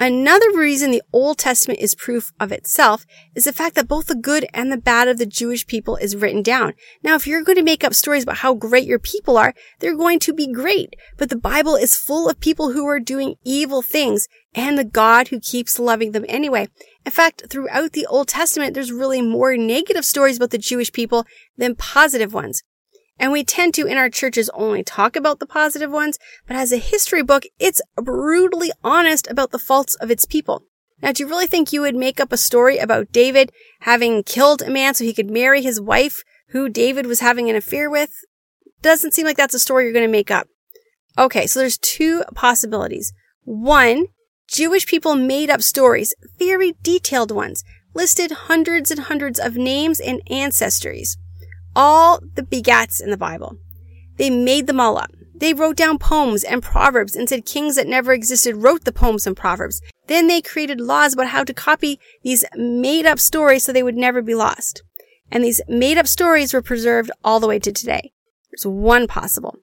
Another 0.01 0.51
reason 0.51 0.91
the 0.91 1.03
Old 1.13 1.39
Testament 1.39 1.79
is 1.79 1.95
proof 1.95 2.33
of 2.41 2.51
itself 2.51 3.07
is 3.37 3.45
the 3.45 3.53
fact 3.53 3.77
that 3.77 3.87
both 3.87 4.07
the 4.07 4.17
good 4.17 4.45
and 4.53 4.71
the 4.71 4.77
bad 4.77 5.07
of 5.07 5.19
the 5.19 5.27
Jewish 5.27 5.67
people 5.69 5.97
is 5.97 6.17
written 6.17 6.43
down. 6.43 6.75
Now, 7.05 7.15
if 7.15 7.29
you're 7.29 7.45
going 7.45 7.59
to 7.59 7.63
make 7.63 7.85
up 7.85 7.95
stories 7.95 8.25
about 8.25 8.39
how 8.39 8.55
great 8.55 8.89
your 8.89 8.99
people 8.99 9.39
are, 9.39 9.55
they're 9.79 9.97
going 9.97 10.19
to 10.21 10.33
be 10.33 10.53
great. 10.53 10.95
But 11.17 11.31
the 11.31 11.37
Bible 11.37 11.77
is 11.77 11.97
full 11.97 12.29
of 12.29 12.41
people 12.41 12.73
who 12.73 12.87
are 12.87 12.99
doing 12.99 13.37
evil 13.45 13.83
things 13.83 14.27
and 14.53 14.77
the 14.77 14.85
God 14.85 15.29
who 15.29 15.39
keeps 15.39 15.79
loving 15.79 16.11
them 16.11 16.25
anyway. 16.29 16.69
In 17.07 17.13
fact, 17.13 17.45
throughout 17.49 17.93
the 17.93 18.07
Old 18.07 18.27
Testament, 18.27 18.75
there's 18.75 18.93
really 18.93 19.23
more 19.23 19.57
negative 19.57 20.05
stories 20.05 20.39
about 20.39 20.51
the 20.51 20.59
Jewish 20.59 20.93
people 20.93 21.25
than 21.57 21.77
positive 21.77 22.35
ones. 22.35 22.65
And 23.19 23.31
we 23.31 23.45
tend 23.45 23.75
to 23.75 23.87
in 23.87 23.97
our 23.97 24.11
churches 24.11 24.51
only 24.55 24.83
talk 24.83 25.17
about 25.17 25.39
the 25.39 25.47
positive 25.47 25.91
ones, 25.91 26.19
but 26.47 26.57
as 26.57 26.73
a 26.73 26.79
history 26.79 27.23
book, 27.23 27.45
it's 27.59 27.81
brutally 27.97 28.73
honest 28.83 29.29
about 29.29 29.51
the 29.51 29.59
faults 29.59 29.95
of 29.97 30.11
its 30.11 30.25
people. 30.25 30.65
Now, 31.03 31.13
do 31.13 31.23
you 31.23 31.29
really 31.29 31.47
think 31.47 31.73
you 31.73 31.83
would 31.83 31.95
make 31.95 32.19
up 32.19 32.33
a 32.33 32.37
story 32.37 32.79
about 32.79 33.13
David 33.13 33.53
having 33.81 34.23
killed 34.23 34.63
a 34.63 34.71
man 34.71 34.95
so 34.95 35.05
he 35.05 35.15
could 35.15 35.31
marry 35.31 35.63
his 35.63 35.81
wife 35.81 36.23
who 36.49 36.69
David 36.69 37.07
was 37.07 37.21
having 37.21 37.49
an 37.49 37.57
affair 37.57 37.89
with? 37.91 38.11
Doesn't 38.83 39.15
seem 39.15 39.27
like 39.27 39.37
that's 39.37 39.55
a 39.55 39.59
story 39.59 39.85
you're 39.85 39.93
going 39.93 40.07
to 40.07 40.11
make 40.11 40.31
up. 40.31 40.49
Okay, 41.17 41.47
so 41.47 41.61
there's 41.61 41.79
two 41.79 42.25
possibilities. 42.35 43.13
One, 43.43 44.07
Jewish 44.49 44.87
people 44.87 45.15
made 45.15 45.51
up 45.51 45.63
stories, 45.63 46.15
very 46.39 46.75
detailed 46.83 47.31
ones, 47.31 47.65
listed 47.95 48.31
hundreds 48.33 48.91
and 48.91 49.01
hundreds 49.01 49.39
of 49.39 49.57
names 49.57 50.01
and 50.01 50.21
ancestries 50.29 51.17
all 51.75 52.21
the 52.35 52.43
begats 52.43 53.03
in 53.03 53.11
the 53.11 53.17
Bible. 53.17 53.59
They 54.17 54.31
made 54.31 54.67
them 54.67 54.81
all 54.81 54.97
up. 54.97 55.11
They 55.35 55.53
wrote 55.53 55.77
down 55.77 55.99
poems 55.99 56.45
and 56.45 56.63
proverbs 56.63 57.17
and 57.17 57.29
said 57.29 57.45
kings 57.45 57.75
that 57.77 57.89
never 57.89 58.13
existed 58.13 58.57
wrote 58.57 58.85
the 58.85 58.93
poems 58.93 59.27
and 59.27 59.37
proverbs. 59.37 59.81
Then 60.07 60.29
they 60.29 60.41
created 60.41 60.81
laws 60.81 61.15
about 61.15 61.29
how 61.29 61.43
to 61.45 61.53
copy 61.53 61.99
these 62.23 62.45
made 62.55 63.05
up 63.05 63.19
stories 63.19 63.65
so 63.65 63.73
they 63.73 63.83
would 63.83 63.97
never 63.97 64.23
be 64.23 64.35
lost. 64.35 64.83
And 65.31 65.43
these 65.43 65.61
made 65.69 65.99
up 65.99 66.07
stories 66.07 66.55
were 66.55 66.63
preserved 66.63 67.11
all 67.25 67.41
the 67.41 67.49
way 67.49 67.59
to 67.59 67.73
today. 67.73 68.13
There's 68.51 68.67
one 68.67 69.09
possible. 69.09 69.57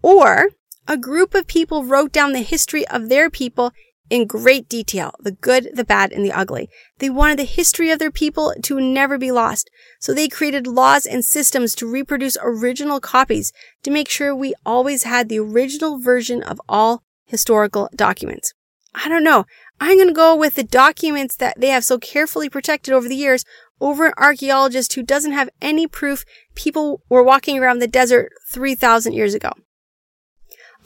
Or 0.00 0.48
a 0.88 0.96
group 0.96 1.34
of 1.34 1.46
people 1.46 1.84
wrote 1.84 2.12
down 2.12 2.32
the 2.32 2.40
history 2.40 2.86
of 2.88 3.08
their 3.08 3.28
people 3.28 3.72
in 4.10 4.26
great 4.26 4.68
detail, 4.68 5.14
the 5.20 5.32
good, 5.32 5.70
the 5.74 5.84
bad, 5.84 6.12
and 6.12 6.24
the 6.24 6.32
ugly. 6.32 6.68
They 6.98 7.10
wanted 7.10 7.38
the 7.38 7.44
history 7.44 7.90
of 7.90 7.98
their 7.98 8.10
people 8.10 8.54
to 8.62 8.80
never 8.80 9.18
be 9.18 9.32
lost. 9.32 9.70
So 10.00 10.12
they 10.12 10.28
created 10.28 10.66
laws 10.66 11.06
and 11.06 11.24
systems 11.24 11.74
to 11.76 11.90
reproduce 11.90 12.36
original 12.42 13.00
copies 13.00 13.52
to 13.82 13.90
make 13.90 14.08
sure 14.08 14.34
we 14.34 14.54
always 14.64 15.04
had 15.04 15.28
the 15.28 15.38
original 15.38 15.98
version 15.98 16.42
of 16.42 16.60
all 16.68 17.02
historical 17.24 17.88
documents. 17.94 18.52
I 18.94 19.08
don't 19.08 19.24
know. 19.24 19.46
I'm 19.80 19.96
going 19.96 20.08
to 20.08 20.14
go 20.14 20.36
with 20.36 20.54
the 20.54 20.62
documents 20.62 21.36
that 21.36 21.60
they 21.60 21.68
have 21.68 21.84
so 21.84 21.98
carefully 21.98 22.48
protected 22.48 22.94
over 22.94 23.08
the 23.08 23.16
years 23.16 23.44
over 23.80 24.06
an 24.06 24.14
archaeologist 24.16 24.92
who 24.92 25.02
doesn't 25.02 25.32
have 25.32 25.50
any 25.60 25.86
proof 25.86 26.24
people 26.54 27.02
were 27.08 27.22
walking 27.22 27.58
around 27.58 27.80
the 27.80 27.88
desert 27.88 28.32
3,000 28.50 29.12
years 29.12 29.34
ago. 29.34 29.50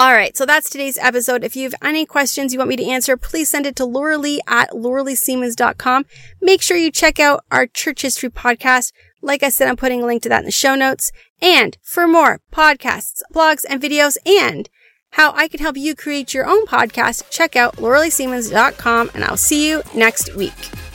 All 0.00 0.12
right. 0.12 0.36
So 0.36 0.46
that's 0.46 0.70
today's 0.70 0.96
episode. 0.98 1.42
If 1.42 1.56
you 1.56 1.64
have 1.64 1.74
any 1.82 2.06
questions 2.06 2.52
you 2.52 2.60
want 2.60 2.68
me 2.68 2.76
to 2.76 2.84
answer, 2.84 3.16
please 3.16 3.48
send 3.48 3.66
it 3.66 3.74
to 3.76 3.82
Lauralee 3.82 4.38
at 4.46 4.70
lauraleesiemens.com. 4.70 6.06
Make 6.40 6.62
sure 6.62 6.76
you 6.76 6.92
check 6.92 7.18
out 7.18 7.44
our 7.50 7.66
church 7.66 8.02
history 8.02 8.30
podcast. 8.30 8.92
Like 9.20 9.42
I 9.42 9.48
said, 9.48 9.66
I'm 9.66 9.76
putting 9.76 10.02
a 10.02 10.06
link 10.06 10.22
to 10.22 10.28
that 10.28 10.40
in 10.40 10.44
the 10.44 10.52
show 10.52 10.76
notes. 10.76 11.10
And 11.42 11.76
for 11.82 12.06
more 12.06 12.40
podcasts, 12.52 13.22
blogs, 13.34 13.64
and 13.68 13.82
videos, 13.82 14.16
and 14.24 14.70
how 15.12 15.32
I 15.32 15.48
can 15.48 15.58
help 15.58 15.76
you 15.76 15.96
create 15.96 16.32
your 16.32 16.46
own 16.46 16.66
podcast, 16.66 17.28
check 17.30 17.56
out 17.56 17.76
lauraleesiemens.com 17.76 19.10
and 19.14 19.24
I'll 19.24 19.36
see 19.36 19.68
you 19.68 19.82
next 19.94 20.36
week. 20.36 20.87